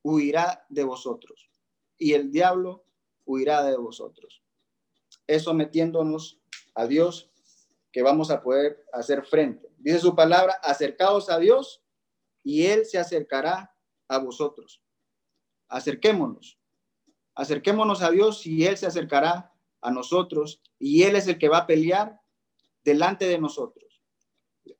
huirá 0.03 0.65
de 0.69 0.85
vosotros. 0.85 1.49
Y 1.97 2.13
el 2.13 2.31
diablo 2.31 2.86
huirá 3.27 3.63
de 3.63 3.77
vosotros. 3.77 4.41
Es 5.27 5.43
sometiéndonos 5.43 6.39
a 6.73 6.87
Dios 6.87 7.29
que 7.91 8.01
vamos 8.01 8.31
a 8.31 8.41
poder 8.41 8.85
hacer 8.93 9.23
frente. 9.23 9.69
Dice 9.77 9.99
su 9.99 10.15
palabra, 10.15 10.53
acercaos 10.63 11.29
a 11.29 11.37
Dios 11.37 11.83
y 12.43 12.65
Él 12.65 12.85
se 12.85 12.97
acercará 12.97 13.75
a 14.07 14.17
vosotros. 14.17 14.81
acerquémonos. 15.69 16.57
Acerquémonos 17.35 18.01
a 18.01 18.09
Dios 18.09 18.47
y 18.47 18.65
Él 18.65 18.77
se 18.77 18.87
acercará 18.87 19.53
a 19.81 19.91
nosotros 19.91 20.61
y 20.79 21.03
Él 21.03 21.17
es 21.17 21.27
el 21.27 21.37
que 21.37 21.49
va 21.49 21.59
a 21.59 21.67
pelear 21.67 22.21
delante 22.83 23.27
de 23.27 23.37
nosotros. 23.37 24.01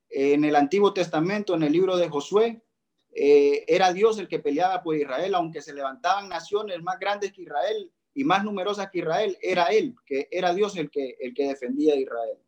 En 0.10 0.45
el 0.45 0.55
Antiguo 0.55 0.93
Testamento, 0.93 1.55
en 1.55 1.63
el 1.63 1.73
libro 1.73 1.97
de 1.97 2.07
Josué, 2.07 2.63
eh, 3.12 3.65
era 3.67 3.91
Dios 3.91 4.17
el 4.17 4.27
que 4.27 4.39
peleaba 4.39 4.81
por 4.81 4.95
Israel, 4.95 5.36
aunque 5.36 5.62
se 5.62 5.73
levantaban 5.73 6.29
naciones 6.29 6.81
más 6.81 6.99
grandes 6.99 7.33
que 7.33 7.41
Israel 7.41 7.91
y 8.17 8.23
más 8.23 8.43
numerosas 8.43 8.89
que 8.89 8.97
Israel, 8.97 9.38
era 9.43 9.65
Él, 9.65 9.95
que 10.03 10.27
era 10.32 10.51
Dios 10.51 10.75
el 10.75 10.89
que, 10.89 11.17
el 11.19 11.36
que 11.36 11.49
defendía 11.49 11.93
a 11.93 11.97
Israel. 11.97 12.39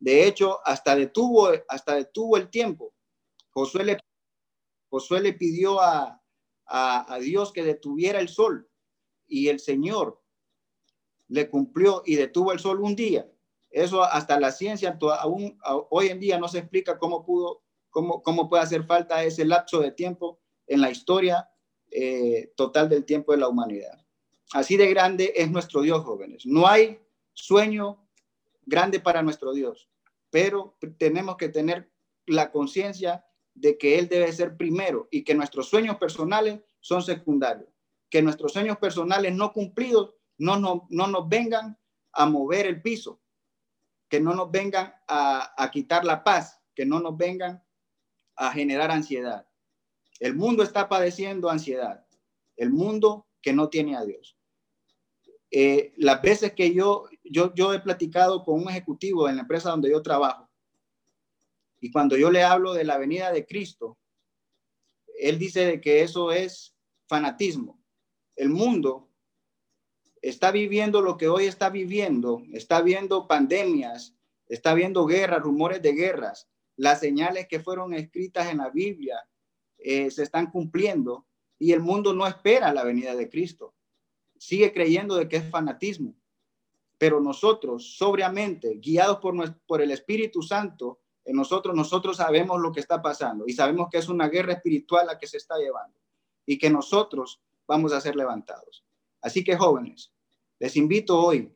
De 0.00 0.26
hecho, 0.26 0.58
hasta 0.64 0.96
detuvo, 0.96 1.50
hasta 1.68 1.96
detuvo 1.96 2.38
el 2.38 2.48
tiempo. 2.48 2.94
Josué 3.50 3.84
le, 3.84 3.98
Josué 4.88 5.20
le 5.20 5.34
pidió 5.34 5.82
a, 5.82 6.22
a, 6.64 7.18
Dios 7.20 7.52
que 7.52 7.62
detuviera 7.62 8.20
el 8.20 8.30
sol 8.30 8.70
y 9.26 9.48
el 9.48 9.60
Señor 9.60 10.18
le 11.26 11.50
cumplió 11.50 12.02
y 12.06 12.14
detuvo 12.14 12.52
el 12.52 12.58
sol 12.58 12.80
un 12.80 12.96
día. 12.96 13.30
Eso 13.68 14.02
hasta 14.02 14.40
la 14.40 14.50
ciencia 14.50 14.98
aún 15.20 15.58
hoy 15.90 16.06
en 16.06 16.20
día 16.20 16.38
no 16.38 16.48
se 16.48 16.60
explica 16.60 16.98
cómo 16.98 17.26
pudo, 17.26 17.64
cómo, 17.90 18.22
cómo 18.22 18.48
puede 18.48 18.62
hacer 18.62 18.84
falta 18.84 19.22
ese 19.22 19.44
lapso 19.44 19.80
de 19.80 19.92
tiempo 19.92 20.40
en 20.66 20.80
la 20.80 20.90
historia 20.90 21.50
eh, 21.90 22.54
total 22.56 22.88
del 22.88 23.04
tiempo 23.04 23.32
de 23.32 23.38
la 23.38 23.48
humanidad. 23.48 24.07
Así 24.52 24.76
de 24.76 24.88
grande 24.88 25.32
es 25.36 25.50
nuestro 25.50 25.82
Dios, 25.82 26.04
jóvenes. 26.04 26.46
No 26.46 26.66
hay 26.66 27.00
sueño 27.34 28.08
grande 28.62 29.00
para 29.00 29.22
nuestro 29.22 29.52
Dios, 29.52 29.88
pero 30.30 30.76
tenemos 30.98 31.36
que 31.36 31.48
tener 31.48 31.90
la 32.26 32.50
conciencia 32.50 33.24
de 33.54 33.76
que 33.76 33.98
Él 33.98 34.08
debe 34.08 34.32
ser 34.32 34.56
primero 34.56 35.08
y 35.10 35.24
que 35.24 35.34
nuestros 35.34 35.68
sueños 35.68 35.96
personales 35.96 36.60
son 36.80 37.02
secundarios, 37.02 37.68
que 38.08 38.22
nuestros 38.22 38.52
sueños 38.52 38.78
personales 38.78 39.34
no 39.34 39.52
cumplidos 39.52 40.14
no, 40.38 40.58
no, 40.58 40.86
no 40.90 41.08
nos 41.08 41.28
vengan 41.28 41.78
a 42.12 42.26
mover 42.26 42.66
el 42.66 42.80
piso, 42.80 43.20
que 44.08 44.20
no 44.20 44.34
nos 44.34 44.50
vengan 44.50 44.94
a, 45.08 45.62
a 45.62 45.70
quitar 45.70 46.04
la 46.04 46.22
paz, 46.22 46.60
que 46.74 46.86
no 46.86 47.00
nos 47.00 47.16
vengan 47.16 47.62
a 48.36 48.52
generar 48.52 48.90
ansiedad. 48.90 49.46
El 50.20 50.34
mundo 50.34 50.62
está 50.62 50.88
padeciendo 50.88 51.50
ansiedad, 51.50 52.06
el 52.56 52.70
mundo 52.70 53.26
que 53.42 53.52
no 53.52 53.68
tiene 53.68 53.96
a 53.96 54.04
Dios. 54.04 54.37
Eh, 55.50 55.92
las 55.96 56.20
veces 56.20 56.52
que 56.52 56.74
yo, 56.74 57.06
yo, 57.24 57.72
he 57.72 57.80
platicado 57.80 58.44
con 58.44 58.62
un 58.62 58.68
ejecutivo 58.68 59.28
en 59.28 59.36
la 59.36 59.42
empresa 59.42 59.70
donde 59.70 59.90
yo 59.90 60.02
trabajo, 60.02 60.48
y 61.80 61.90
cuando 61.90 62.16
yo 62.16 62.30
le 62.30 62.42
hablo 62.42 62.74
de 62.74 62.84
la 62.84 62.98
venida 62.98 63.32
de 63.32 63.46
Cristo, 63.46 63.98
él 65.18 65.38
dice 65.38 65.80
que 65.80 66.02
eso 66.02 66.32
es 66.32 66.76
fanatismo. 67.06 67.80
El 68.36 68.50
mundo 68.50 69.08
está 70.20 70.50
viviendo 70.50 71.00
lo 71.00 71.16
que 71.16 71.28
hoy 71.28 71.46
está 71.46 71.70
viviendo, 71.70 72.42
está 72.52 72.82
viendo 72.82 73.26
pandemias, 73.28 74.16
está 74.48 74.74
viendo 74.74 75.06
guerras, 75.06 75.42
rumores 75.42 75.80
de 75.82 75.92
guerras, 75.92 76.48
las 76.76 77.00
señales 77.00 77.48
que 77.48 77.60
fueron 77.60 77.92
escritas 77.92 78.48
en 78.48 78.58
la 78.58 78.70
Biblia 78.70 79.28
eh, 79.78 80.10
se 80.10 80.22
están 80.22 80.50
cumpliendo 80.50 81.26
y 81.58 81.72
el 81.72 81.80
mundo 81.80 82.14
no 82.14 82.26
espera 82.26 82.72
la 82.72 82.84
venida 82.84 83.14
de 83.14 83.28
Cristo. 83.28 83.74
Sigue 84.38 84.72
creyendo 84.72 85.16
de 85.16 85.28
que 85.28 85.36
es 85.36 85.50
fanatismo. 85.50 86.14
Pero 86.96 87.20
nosotros, 87.20 87.96
sobriamente, 87.96 88.74
guiados 88.76 89.18
por, 89.18 89.60
por 89.66 89.80
el 89.80 89.90
Espíritu 89.90 90.42
Santo, 90.42 91.00
en 91.24 91.36
nosotros, 91.36 91.74
nosotros 91.74 92.16
sabemos 92.16 92.60
lo 92.60 92.72
que 92.72 92.80
está 92.80 93.02
pasando 93.02 93.44
y 93.46 93.52
sabemos 93.52 93.88
que 93.90 93.98
es 93.98 94.08
una 94.08 94.28
guerra 94.28 94.54
espiritual 94.54 95.06
la 95.06 95.18
que 95.18 95.26
se 95.26 95.36
está 95.36 95.58
llevando 95.58 95.98
y 96.46 96.56
que 96.56 96.70
nosotros 96.70 97.40
vamos 97.66 97.92
a 97.92 98.00
ser 98.00 98.16
levantados. 98.16 98.84
Así 99.20 99.44
que 99.44 99.56
jóvenes, 99.56 100.10
les 100.58 100.74
invito 100.76 101.20
hoy, 101.20 101.54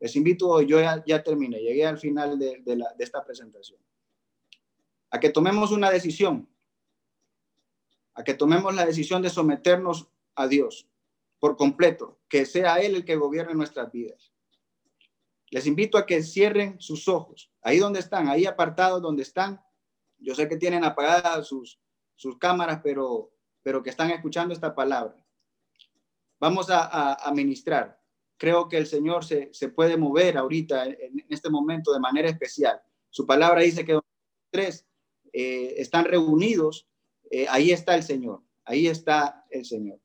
les 0.00 0.16
invito 0.16 0.48
hoy, 0.48 0.66
yo 0.66 0.78
ya, 0.80 1.22
terminé, 1.22 1.60
llegué 1.60 1.86
al 1.86 1.98
final 1.98 2.38
de, 2.38 2.60
de 2.64 2.84
esta 2.98 3.24
presentación, 3.24 3.78
a 5.10 5.20
que 5.20 5.30
tomemos 5.30 5.70
una 5.70 5.90
decisión, 5.90 6.48
a 8.14 8.24
que 8.24 8.34
tomemos 8.34 8.74
la 8.74 8.84
decisión 8.84 9.22
de 9.22 9.30
someternos 9.30 10.08
a 10.34 10.48
Dios 10.48 10.88
por 11.44 11.58
completo, 11.58 12.22
que 12.26 12.46
sea 12.46 12.76
Él 12.76 12.94
el 12.94 13.04
que 13.04 13.16
gobierne 13.16 13.52
nuestras 13.52 13.92
vidas. 13.92 14.32
Les 15.50 15.66
invito 15.66 15.98
a 15.98 16.06
que 16.06 16.22
cierren 16.22 16.80
sus 16.80 17.06
ojos, 17.06 17.52
ahí 17.60 17.78
donde 17.78 18.00
están, 18.00 18.28
ahí 18.28 18.46
apartados 18.46 19.02
donde 19.02 19.24
están. 19.24 19.60
Yo 20.16 20.34
sé 20.34 20.48
que 20.48 20.56
tienen 20.56 20.84
apagadas 20.84 21.46
sus, 21.46 21.78
sus 22.16 22.38
cámaras, 22.38 22.80
pero, 22.82 23.30
pero 23.62 23.82
que 23.82 23.90
están 23.90 24.10
escuchando 24.10 24.54
esta 24.54 24.74
palabra. 24.74 25.22
Vamos 26.40 26.70
a, 26.70 27.12
a, 27.12 27.30
ministrar. 27.34 28.00
Creo 28.38 28.66
que 28.66 28.78
el 28.78 28.86
Señor 28.86 29.22
se, 29.22 29.52
se 29.52 29.68
puede 29.68 29.98
mover 29.98 30.38
ahorita, 30.38 30.86
en, 30.86 31.26
este 31.28 31.50
momento, 31.50 31.92
de 31.92 32.00
manera 32.00 32.30
especial. 32.30 32.80
Su 33.10 33.26
palabra 33.26 33.60
dice 33.60 33.84
que 33.84 34.00
tres 34.50 34.86
eh, 35.30 35.74
están 35.76 36.06
reunidos, 36.06 36.88
eh, 37.30 37.44
ahí 37.50 37.70
está 37.70 37.94
el 37.96 38.02
Señor, 38.02 38.40
ahí 38.64 38.86
está 38.86 39.44
el 39.50 39.66
Señor. 39.66 40.00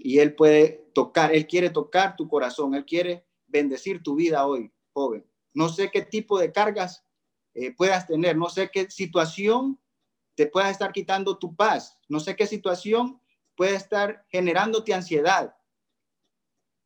Y 0.00 0.20
Él 0.20 0.34
puede 0.34 0.88
tocar, 0.94 1.34
Él 1.34 1.46
quiere 1.46 1.70
tocar 1.70 2.16
tu 2.16 2.28
corazón, 2.28 2.74
Él 2.74 2.84
quiere 2.84 3.26
bendecir 3.46 4.02
tu 4.02 4.14
vida 4.14 4.46
hoy, 4.46 4.72
joven. 4.92 5.26
No 5.52 5.68
sé 5.68 5.90
qué 5.90 6.02
tipo 6.02 6.38
de 6.38 6.52
cargas 6.52 7.04
eh, 7.54 7.74
puedas 7.74 8.06
tener, 8.06 8.36
no 8.36 8.48
sé 8.48 8.70
qué 8.72 8.90
situación 8.90 9.80
te 10.34 10.46
pueda 10.46 10.70
estar 10.70 10.92
quitando 10.92 11.38
tu 11.38 11.56
paz, 11.56 11.98
no 12.08 12.20
sé 12.20 12.36
qué 12.36 12.46
situación 12.46 13.20
puede 13.56 13.74
estar 13.74 14.24
generándote 14.28 14.94
ansiedad, 14.94 15.56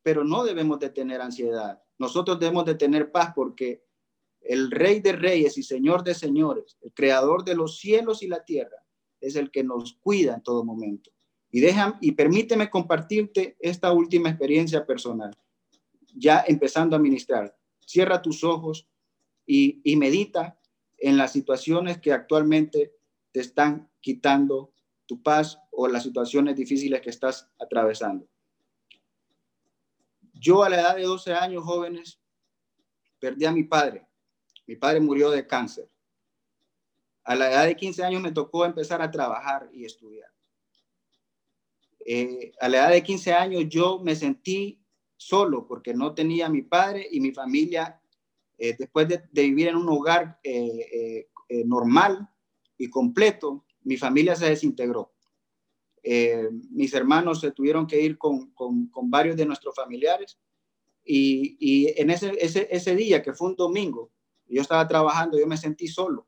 pero 0.02 0.24
no 0.24 0.44
debemos 0.44 0.78
de 0.78 0.88
tener 0.88 1.20
ansiedad. 1.20 1.82
Nosotros 1.98 2.40
debemos 2.40 2.64
de 2.64 2.76
tener 2.76 3.12
paz 3.12 3.32
porque 3.34 3.84
el 4.40 4.70
Rey 4.70 5.00
de 5.00 5.12
Reyes 5.12 5.58
y 5.58 5.62
Señor 5.62 6.02
de 6.02 6.14
Señores, 6.14 6.78
el 6.80 6.92
Creador 6.94 7.44
de 7.44 7.54
los 7.54 7.78
cielos 7.78 8.22
y 8.22 8.28
la 8.28 8.44
tierra, 8.44 8.84
es 9.20 9.36
el 9.36 9.50
que 9.50 9.62
nos 9.62 9.94
cuida 10.00 10.34
en 10.34 10.42
todo 10.42 10.64
momento. 10.64 11.10
Y 11.52 11.60
deja, 11.60 11.96
y 12.00 12.12
permíteme 12.12 12.68
compartirte 12.68 13.56
esta 13.60 13.92
última 13.92 14.30
experiencia 14.30 14.84
personal 14.84 15.36
ya 16.14 16.44
empezando 16.46 16.96
a 16.96 16.98
ministrar. 16.98 17.56
Cierra 17.80 18.22
tus 18.22 18.44
ojos 18.44 18.88
y, 19.46 19.80
y 19.84 19.96
medita 19.96 20.58
en 20.98 21.16
las 21.16 21.32
situaciones 21.32 21.98
que 21.98 22.12
actualmente 22.12 22.94
te 23.32 23.40
están 23.40 23.90
quitando 24.00 24.72
tu 25.06 25.22
paz 25.22 25.58
o 25.70 25.88
las 25.88 26.02
situaciones 26.02 26.56
difíciles 26.56 27.00
que 27.00 27.10
estás 27.10 27.50
atravesando. 27.58 28.28
Yo 30.34 30.62
a 30.62 30.68
la 30.68 30.80
edad 30.80 30.96
de 30.96 31.02
12 31.02 31.34
años, 31.34 31.64
jóvenes, 31.64 32.20
perdí 33.18 33.44
a 33.44 33.52
mi 33.52 33.64
padre. 33.64 34.06
Mi 34.66 34.76
padre 34.76 35.00
murió 35.00 35.30
de 35.30 35.46
cáncer. 35.46 35.88
A 37.24 37.34
la 37.34 37.50
edad 37.50 37.64
de 37.66 37.76
15 37.76 38.04
años 38.04 38.22
me 38.22 38.32
tocó 38.32 38.64
empezar 38.64 39.02
a 39.02 39.10
trabajar 39.10 39.68
y 39.72 39.84
estudiar. 39.84 40.30
Eh, 42.04 42.52
a 42.60 42.68
la 42.68 42.78
edad 42.78 42.90
de 42.90 43.02
15 43.02 43.32
años 43.32 43.64
yo 43.68 44.00
me 44.00 44.16
sentí 44.16 44.80
solo 45.16 45.66
porque 45.66 45.94
no 45.94 46.14
tenía 46.14 46.46
a 46.46 46.50
mi 46.50 46.62
padre 46.62 47.06
y 47.10 47.20
mi 47.20 47.32
familia, 47.32 48.00
eh, 48.58 48.74
después 48.76 49.08
de, 49.08 49.22
vivir 49.32 49.68
en 49.68 49.76
un 49.76 49.88
hogar 49.88 50.40
eh, 50.42 51.28
normal 51.66 52.28
y 52.76 52.88
completo, 52.88 53.64
mi 53.82 53.96
familia 53.96 54.34
se 54.34 54.48
desintegró. 54.48 55.12
mis 56.70 56.92
hermanos 56.94 57.40
se 57.40 57.52
tuvieron 57.52 57.86
que 57.86 58.00
ir 58.00 58.18
con, 58.18 58.52
varios 59.04 59.36
de 59.36 59.46
nuestros 59.46 59.74
familiares 59.74 60.38
y, 61.04 61.92
en 62.00 62.10
ese, 62.10 62.96
día, 62.96 63.22
que 63.22 63.32
fue 63.32 63.50
un 63.50 63.56
domingo, 63.56 64.10
yo 64.46 64.62
estaba 64.62 64.86
trabajando, 64.88 65.38
yo 65.38 65.46
me 65.46 65.56
sentí 65.56 65.86
solo, 65.86 66.26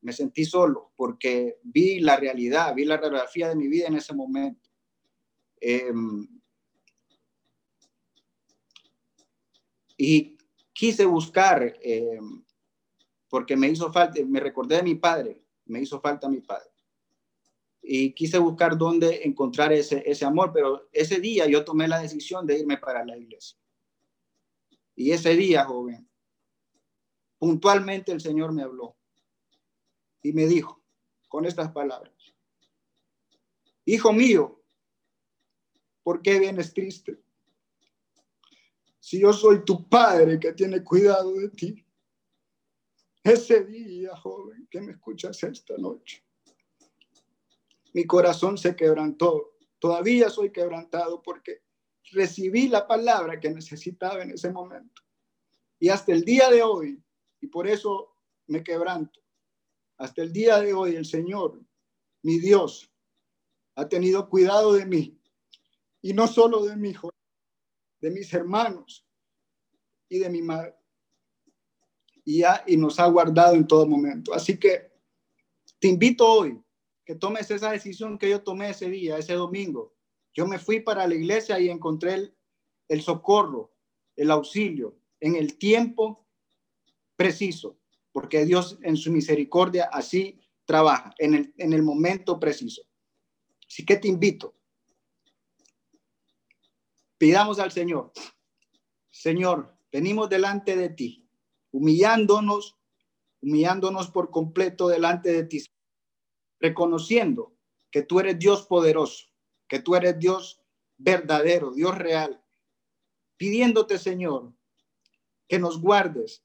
me 0.00 0.12
sentí 0.12 0.44
solo 0.44 0.92
porque 0.96 1.58
vi 1.62 2.00
la 2.00 2.16
realidad, 2.16 2.74
vi 2.74 2.84
la 2.84 2.96
radiografía 2.96 3.48
de 3.48 3.56
mi 3.56 3.68
vida 3.68 3.86
en 3.88 3.96
ese 3.96 4.14
momento. 4.14 4.63
Em, 5.66 6.28
Y 9.96 10.36
quise 10.72 11.04
buscar, 11.06 11.62
eh, 11.80 12.18
porque 13.28 13.56
me 13.56 13.68
hizo 13.68 13.92
falta, 13.92 14.20
me 14.26 14.40
recordé 14.40 14.76
de 14.76 14.82
mi 14.82 14.94
padre, 14.96 15.42
me 15.66 15.80
hizo 15.80 16.00
falta 16.00 16.28
mi 16.28 16.40
padre. 16.40 16.70
Y 17.80 18.12
quise 18.12 18.38
buscar 18.38 18.76
dónde 18.76 19.22
encontrar 19.24 19.72
ese, 19.72 20.02
ese 20.06 20.24
amor, 20.24 20.50
pero 20.52 20.88
ese 20.92 21.20
día 21.20 21.46
yo 21.46 21.64
tomé 21.64 21.86
la 21.86 22.00
decisión 22.00 22.46
de 22.46 22.58
irme 22.58 22.78
para 22.78 23.04
la 23.04 23.16
iglesia. 23.16 23.58
Y 24.96 25.10
ese 25.10 25.34
día, 25.36 25.64
joven, 25.64 26.08
puntualmente 27.38 28.12
el 28.12 28.20
Señor 28.20 28.52
me 28.52 28.62
habló 28.62 28.96
y 30.22 30.32
me 30.32 30.46
dijo 30.46 30.82
con 31.28 31.44
estas 31.44 31.72
palabras, 31.72 32.12
Hijo 33.86 34.14
mío, 34.14 34.63
¿por 36.04 36.22
qué 36.22 36.38
vienes 36.38 36.72
triste? 36.72 37.18
si 39.00 39.20
yo 39.20 39.34
soy 39.34 39.64
tu 39.66 39.86
padre 39.86 40.40
que 40.40 40.52
tiene 40.54 40.82
cuidado 40.82 41.34
de 41.34 41.50
ti, 41.50 41.84
ese 43.22 43.64
día, 43.64 44.16
joven, 44.16 44.66
que 44.70 44.80
me 44.80 44.92
escuchas 44.92 45.42
esta 45.42 45.76
noche, 45.76 46.24
mi 47.92 48.06
corazón 48.06 48.56
se 48.56 48.74
quebrantó 48.74 49.54
Todavía 49.84 50.30
soy 50.30 50.50
quebrantado 50.50 51.20
porque 51.20 51.60
recibí 52.12 52.68
la 52.68 52.86
palabra 52.86 53.38
que 53.38 53.50
necesitaba 53.50 54.22
en 54.22 54.30
ese 54.30 54.50
momento. 54.50 55.02
Y 55.78 55.90
hasta 55.90 56.10
el 56.14 56.24
día 56.24 56.48
de 56.48 56.62
hoy, 56.62 57.04
y 57.42 57.48
por 57.48 57.68
eso 57.68 58.16
me 58.46 58.64
quebranto, 58.64 59.20
hasta 59.98 60.22
el 60.22 60.32
día 60.32 60.58
de 60.58 60.72
hoy 60.72 60.96
el 60.96 61.04
Señor, 61.04 61.60
mi 62.22 62.38
Dios, 62.38 62.90
ha 63.74 63.86
tenido 63.86 64.30
cuidado 64.30 64.72
de 64.72 64.86
mí. 64.86 65.20
Y 66.04 66.12
no 66.12 66.26
solo 66.28 66.66
de 66.66 66.76
mi 66.76 66.90
hijo, 66.90 67.08
de 67.98 68.10
mis 68.10 68.30
hermanos 68.34 69.06
y 70.06 70.18
de 70.18 70.28
mi 70.28 70.42
madre. 70.42 70.74
Y, 72.26 72.42
y 72.66 72.76
nos 72.76 73.00
ha 73.00 73.06
guardado 73.06 73.54
en 73.54 73.66
todo 73.66 73.86
momento. 73.86 74.34
Así 74.34 74.58
que 74.58 74.92
te 75.78 75.88
invito 75.88 76.30
hoy 76.30 76.62
que 77.06 77.14
tomes 77.14 77.50
esa 77.50 77.70
decisión 77.70 78.18
que 78.18 78.28
yo 78.28 78.42
tomé 78.42 78.68
ese 78.68 78.90
día, 78.90 79.16
ese 79.16 79.32
domingo. 79.32 79.94
Yo 80.34 80.46
me 80.46 80.58
fui 80.58 80.80
para 80.80 81.06
la 81.06 81.14
iglesia 81.14 81.58
y 81.58 81.70
encontré 81.70 82.12
el, 82.12 82.36
el 82.88 83.00
socorro, 83.00 83.74
el 84.14 84.30
auxilio 84.30 84.98
en 85.20 85.36
el 85.36 85.56
tiempo 85.56 86.26
preciso, 87.16 87.78
porque 88.12 88.44
Dios 88.44 88.78
en 88.82 88.98
su 88.98 89.10
misericordia 89.10 89.88
así 89.90 90.38
trabaja, 90.66 91.14
en 91.16 91.32
el, 91.32 91.54
en 91.56 91.72
el 91.72 91.82
momento 91.82 92.38
preciso. 92.38 92.82
Así 93.66 93.86
que 93.86 93.96
te 93.96 94.06
invito. 94.06 94.54
Pidamos 97.24 97.58
al 97.58 97.72
Señor, 97.72 98.12
Señor, 99.08 99.74
venimos 99.90 100.28
delante 100.28 100.76
de 100.76 100.90
ti, 100.90 101.26
humillándonos, 101.70 102.76
humillándonos 103.40 104.10
por 104.10 104.30
completo 104.30 104.88
delante 104.88 105.32
de 105.32 105.44
ti, 105.44 105.64
reconociendo 106.60 107.56
que 107.90 108.02
tú 108.02 108.20
eres 108.20 108.38
Dios 108.38 108.66
poderoso, 108.66 109.28
que 109.68 109.78
tú 109.78 109.96
eres 109.96 110.18
Dios 110.18 110.60
verdadero, 110.98 111.72
Dios 111.72 111.96
real, 111.96 112.44
pidiéndote, 113.38 113.96
Señor, 113.98 114.52
que 115.48 115.58
nos 115.58 115.80
guardes, 115.80 116.44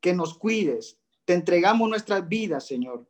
que 0.00 0.14
nos 0.14 0.36
cuides. 0.36 0.98
Te 1.24 1.34
entregamos 1.34 1.88
nuestras 1.88 2.28
vidas, 2.28 2.66
Señor. 2.66 3.08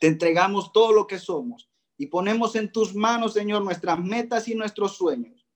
Te 0.00 0.06
entregamos 0.06 0.72
todo 0.72 0.94
lo 0.94 1.06
que 1.06 1.18
somos 1.18 1.68
y 1.96 2.06
ponemos 2.06 2.56
en 2.56 2.72
tus 2.72 2.94
manos, 2.94 3.34
Señor, 3.34 3.62
nuestras 3.62 3.98
metas 3.98 4.48
y 4.48 4.54
nuestros 4.54 4.96
sueños, 4.96 5.46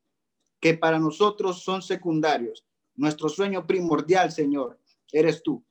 que 0.61 0.74
para 0.74 0.98
nosotros 0.98 1.62
son 1.62 1.83
secundarios. 1.83 2.64
Nuestro 2.94 3.29
sueño 3.29 3.66
primordial, 3.66 4.33
Señor, 4.33 4.79
eres 5.12 5.42
tú. 5.42 5.64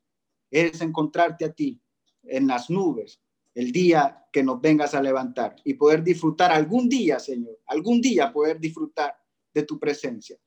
Es 0.50 0.82
encontrarte 0.82 1.46
a 1.46 1.54
ti 1.54 1.82
en 2.24 2.48
las 2.48 2.70
nubes 2.70 3.22
el 3.54 3.72
día 3.72 4.28
que 4.32 4.44
nos 4.44 4.62
vengas 4.62 4.94
a 4.94 5.02
levantar 5.02 5.56
y 5.64 5.74
poder 5.74 6.04
disfrutar 6.04 6.52
algún 6.52 6.88
día, 6.88 7.20
Señor, 7.20 7.60
algún 7.66 8.00
día 8.00 8.32
poder 8.32 8.60
disfrutar 8.60 9.18
de 9.52 9.64
tu 9.64 9.80
presencia. 9.80 10.38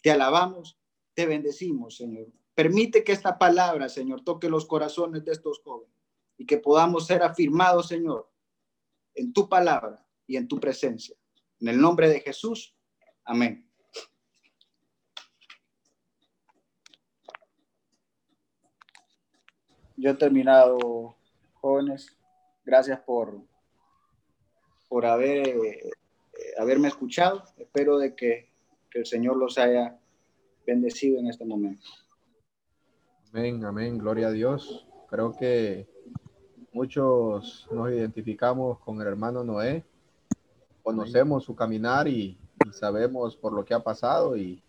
Te 0.00 0.10
alabamos, 0.10 0.78
te 1.12 1.26
bendecimos, 1.26 1.96
Señor. 1.96 2.28
Permite 2.54 3.02
que 3.02 3.10
esta 3.10 3.38
palabra, 3.38 3.88
Señor, 3.88 4.22
toque 4.22 4.48
los 4.48 4.66
corazones 4.66 5.24
de 5.24 5.32
estos 5.32 5.60
jóvenes 5.64 5.96
y 6.38 6.46
que 6.46 6.58
podamos 6.58 7.06
ser 7.06 7.22
afirmados, 7.24 7.88
Señor, 7.88 8.29
en 9.14 9.32
tu 9.32 9.48
palabra 9.48 10.04
y 10.26 10.36
en 10.36 10.48
tu 10.48 10.58
presencia. 10.58 11.16
En 11.60 11.68
el 11.68 11.80
nombre 11.80 12.08
de 12.08 12.20
Jesús. 12.20 12.74
Amén. 13.24 13.70
Yo 19.96 20.10
he 20.10 20.14
terminado, 20.14 21.16
jóvenes. 21.54 22.16
Gracias 22.64 23.00
por, 23.00 23.42
por 24.88 25.04
haber, 25.04 25.48
eh, 25.48 25.90
haberme 26.58 26.88
escuchado. 26.88 27.44
Espero 27.58 27.98
de 27.98 28.14
que, 28.14 28.50
que 28.90 29.00
el 29.00 29.06
Señor 29.06 29.36
los 29.36 29.58
haya 29.58 30.00
bendecido 30.66 31.18
en 31.18 31.26
este 31.26 31.44
momento. 31.44 31.86
Amén, 33.32 33.64
amén, 33.64 33.98
gloria 33.98 34.28
a 34.28 34.32
Dios. 34.32 34.86
Creo 35.08 35.36
que 35.36 35.86
muchos 36.72 37.66
nos 37.70 37.90
identificamos 37.90 38.78
con 38.80 39.00
el 39.00 39.06
hermano 39.06 39.44
Noé, 39.44 39.84
conocemos 40.82 41.44
su 41.44 41.54
caminar 41.54 42.08
y, 42.08 42.38
sabemos 42.72 43.36
por 43.36 43.54
lo 43.54 43.64
que 43.64 43.72
ha 43.72 43.80
pasado 43.80 44.36
y, 44.36 44.62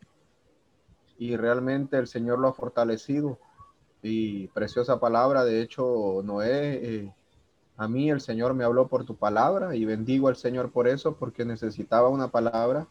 y 1.18 1.36
realmente 1.36 1.98
el 1.98 2.08
Señor 2.08 2.40
lo 2.40 2.48
ha 2.48 2.54
fortalecido. 2.54 3.38
Y 4.02 4.48
preciosa 4.48 5.00
palabra, 5.00 5.44
de 5.44 5.62
hecho, 5.62 6.22
Noé, 6.24 6.80
eh, 6.84 7.14
a 7.78 7.88
mí 7.88 8.10
el 8.10 8.22
Señor 8.22 8.54
me 8.54 8.64
habló 8.64 8.88
por 8.88 9.06
tu 9.06 9.16
palabra 9.16 9.76
y 9.76 9.86
bendigo 9.86 10.30
al 10.30 10.38
Señor 10.38 10.72
por 10.72 10.88
eso, 10.88 11.16
porque 11.18 11.46
necesitaba 11.46 12.10
una 12.10 12.30
palabra. 12.30 12.88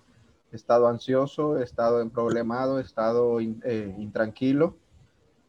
He 0.52 0.56
estado 0.56 0.86
ansioso, 0.86 1.58
he 1.58 1.64
estado 1.64 2.00
en 2.00 2.10
problemado, 2.10 2.78
he 2.78 2.82
estado 2.82 3.40
eh, 3.40 3.94
intranquilo 3.98 4.76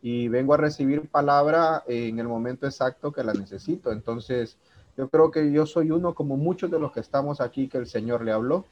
y 0.01 0.27
vengo 0.27 0.53
a 0.53 0.57
recibir 0.57 1.09
palabra 1.09 1.83
en 1.87 2.19
el 2.19 2.27
momento 2.27 2.65
exacto 2.65 3.11
que 3.11 3.23
la 3.23 3.33
necesito. 3.33 3.91
Entonces, 3.91 4.57
yo 4.97 5.09
creo 5.09 5.31
que 5.31 5.51
yo 5.51 5.65
soy 5.65 5.91
uno 5.91 6.13
como 6.13 6.37
muchos 6.37 6.69
de 6.71 6.79
los 6.79 6.91
que 6.91 6.99
estamos 6.99 7.39
aquí 7.41 7.67
que 7.67 7.77
el 7.77 7.87
Señor 7.87 8.23
le 8.23 8.31
habló, 8.31 8.65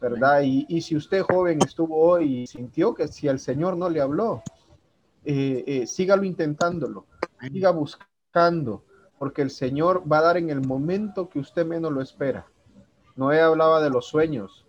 ¿verdad? 0.00 0.42
Y, 0.42 0.66
y 0.68 0.82
si 0.82 0.96
usted 0.96 1.22
joven 1.22 1.58
estuvo 1.64 1.96
hoy 1.98 2.42
y 2.42 2.46
sintió 2.46 2.94
que 2.94 3.08
si 3.08 3.28
el 3.28 3.38
Señor 3.38 3.76
no 3.76 3.88
le 3.88 4.00
habló, 4.00 4.42
eh, 5.24 5.64
eh, 5.66 5.86
sígalo 5.86 6.22
intentándolo, 6.22 7.06
siga 7.40 7.70
buscando, 7.70 8.84
porque 9.18 9.42
el 9.42 9.50
Señor 9.50 10.04
va 10.10 10.18
a 10.18 10.22
dar 10.22 10.36
en 10.36 10.50
el 10.50 10.60
momento 10.60 11.28
que 11.28 11.40
usted 11.40 11.66
menos 11.66 11.92
lo 11.92 12.00
espera. 12.00 12.46
Noé 13.16 13.40
hablaba 13.40 13.80
de 13.80 13.90
los 13.90 14.06
sueños, 14.06 14.66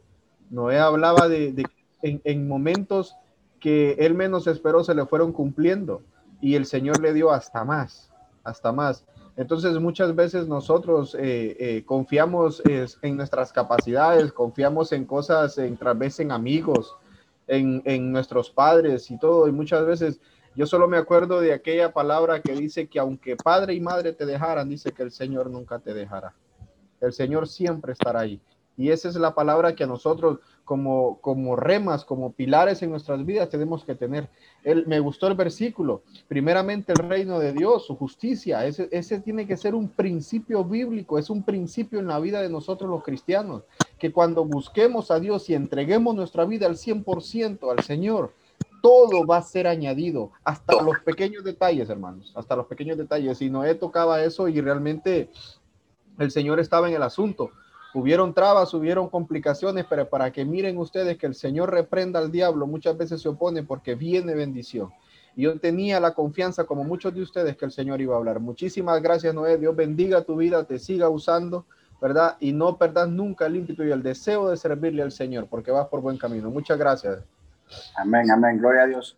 Noé 0.49 0.79
hablaba 0.79 1.27
de, 1.27 1.51
de 1.51 1.65
en, 2.01 2.21
en 2.23 2.47
momentos 2.47 3.15
que 3.59 3.93
él 3.99 4.13
menos 4.13 4.47
esperó 4.47 4.83
se 4.83 4.95
le 4.95 5.05
fueron 5.05 5.31
cumpliendo 5.31 6.01
y 6.41 6.55
el 6.55 6.65
Señor 6.65 7.01
le 7.01 7.13
dio 7.13 7.31
hasta 7.31 7.63
más, 7.63 8.11
hasta 8.43 8.71
más. 8.71 9.05
Entonces 9.35 9.79
muchas 9.79 10.15
veces 10.15 10.47
nosotros 10.47 11.15
eh, 11.15 11.55
eh, 11.59 11.83
confiamos 11.85 12.61
en 12.65 13.17
nuestras 13.17 13.53
capacidades, 13.53 14.33
confiamos 14.33 14.91
en 14.91 15.05
cosas, 15.05 15.57
en, 15.59 15.77
tras 15.77 15.97
vez 15.97 16.19
en 16.19 16.31
amigos, 16.31 16.95
en, 17.47 17.83
en, 17.85 18.11
nuestros 18.11 18.49
padres 18.49 19.11
y 19.11 19.19
todo. 19.19 19.47
Y 19.47 19.51
muchas 19.51 19.85
veces 19.85 20.19
yo 20.55 20.65
solo 20.65 20.87
me 20.87 20.97
acuerdo 20.97 21.39
de 21.39 21.53
aquella 21.53 21.93
palabra 21.93 22.41
que 22.41 22.53
dice 22.53 22.87
que 22.87 22.97
aunque 22.97 23.35
padre 23.35 23.75
y 23.75 23.79
madre 23.79 24.11
te 24.11 24.25
dejaran, 24.25 24.69
dice 24.69 24.91
que 24.91 25.03
el 25.03 25.11
Señor 25.11 25.51
nunca 25.51 25.77
te 25.77 25.93
dejará. 25.93 26.33
El 26.99 27.13
Señor 27.13 27.47
siempre 27.47 27.93
estará 27.93 28.21
ahí. 28.21 28.41
Y 28.75 28.89
esa 28.89 29.07
es 29.07 29.15
la 29.15 29.35
palabra 29.35 29.75
que 29.75 29.83
a 29.83 29.87
nosotros 29.87 30.39
como, 30.67 31.19
como 31.21 31.55
remas, 31.55 32.03
como 32.03 32.33
pilares 32.33 32.81
en 32.81 32.89
nuestras 32.89 33.25
vidas 33.25 33.47
tenemos 33.47 33.85
que 33.85 33.95
tener. 33.95 34.27
El, 34.65 34.85
me 34.85 34.99
gustó 34.99 35.27
el 35.27 35.35
versículo. 35.35 36.03
Primeramente 36.27 36.91
el 36.91 37.07
reino 37.07 37.39
de 37.39 37.53
Dios, 37.53 37.85
su 37.85 37.95
justicia. 37.95 38.65
Ese, 38.65 38.89
ese 38.91 39.21
tiene 39.21 39.47
que 39.47 39.55
ser 39.55 39.75
un 39.75 39.87
principio 39.87 40.65
bíblico, 40.65 41.17
es 41.17 41.29
un 41.29 41.43
principio 41.43 41.99
en 41.99 42.07
la 42.07 42.19
vida 42.19 42.41
de 42.41 42.49
nosotros 42.49 42.89
los 42.89 43.01
cristianos. 43.01 43.63
Que 43.97 44.11
cuando 44.11 44.43
busquemos 44.43 45.09
a 45.09 45.21
Dios 45.21 45.49
y 45.49 45.53
entreguemos 45.53 46.13
nuestra 46.13 46.43
vida 46.43 46.67
al 46.67 46.75
100% 46.75 47.71
al 47.71 47.81
Señor, 47.85 48.33
todo 48.81 49.25
va 49.25 49.37
a 49.37 49.43
ser 49.43 49.67
añadido, 49.67 50.31
hasta 50.43 50.83
los 50.83 50.99
pequeños 50.99 51.45
detalles, 51.45 51.89
hermanos, 51.89 52.33
hasta 52.35 52.57
los 52.57 52.65
pequeños 52.65 52.97
detalles. 52.97 53.41
Y 53.41 53.49
Noé 53.49 53.73
tocaba 53.75 54.21
eso 54.21 54.49
y 54.49 54.59
realmente 54.59 55.29
el 56.19 56.29
Señor 56.29 56.59
estaba 56.59 56.89
en 56.89 56.95
el 56.95 57.03
asunto. 57.03 57.51
Hubieron 57.93 58.33
trabas, 58.33 58.73
hubieron 58.73 59.09
complicaciones, 59.09 59.85
pero 59.89 60.09
para 60.09 60.31
que 60.31 60.45
miren 60.45 60.77
ustedes 60.77 61.17
que 61.17 61.25
el 61.25 61.35
Señor 61.35 61.71
reprenda 61.71 62.19
al 62.19 62.31
diablo, 62.31 62.67
muchas 62.67 62.97
veces 62.97 63.21
se 63.21 63.29
opone 63.29 63.63
porque 63.63 63.95
viene 63.95 64.35
bendición. 64.35 64.91
Yo 65.35 65.59
tenía 65.59 65.99
la 65.99 66.13
confianza, 66.13 66.65
como 66.65 66.83
muchos 66.83 67.13
de 67.13 67.21
ustedes, 67.21 67.55
que 67.55 67.65
el 67.65 67.71
Señor 67.71 68.01
iba 68.01 68.15
a 68.15 68.17
hablar. 68.17 68.39
Muchísimas 68.39 69.01
gracias, 69.01 69.33
Noé. 69.33 69.57
Dios 69.57 69.75
bendiga 69.75 70.23
tu 70.23 70.35
vida, 70.35 70.63
te 70.63 70.79
siga 70.79 71.09
usando, 71.09 71.65
¿verdad? 72.01 72.37
Y 72.39 72.53
no 72.53 72.77
perdas 72.77 73.07
nunca 73.07 73.45
el 73.45 73.55
ímpetu 73.55 73.83
y 73.83 73.91
el 73.91 74.01
deseo 74.01 74.49
de 74.49 74.57
servirle 74.57 75.03
al 75.03 75.11
Señor, 75.11 75.47
porque 75.47 75.71
vas 75.71 75.87
por 75.87 76.01
buen 76.01 76.17
camino. 76.17 76.49
Muchas 76.49 76.77
gracias. 76.77 77.19
Amén, 77.95 78.31
amén. 78.31 78.57
Gloria 78.57 78.83
a 78.83 78.87
Dios. 78.87 79.17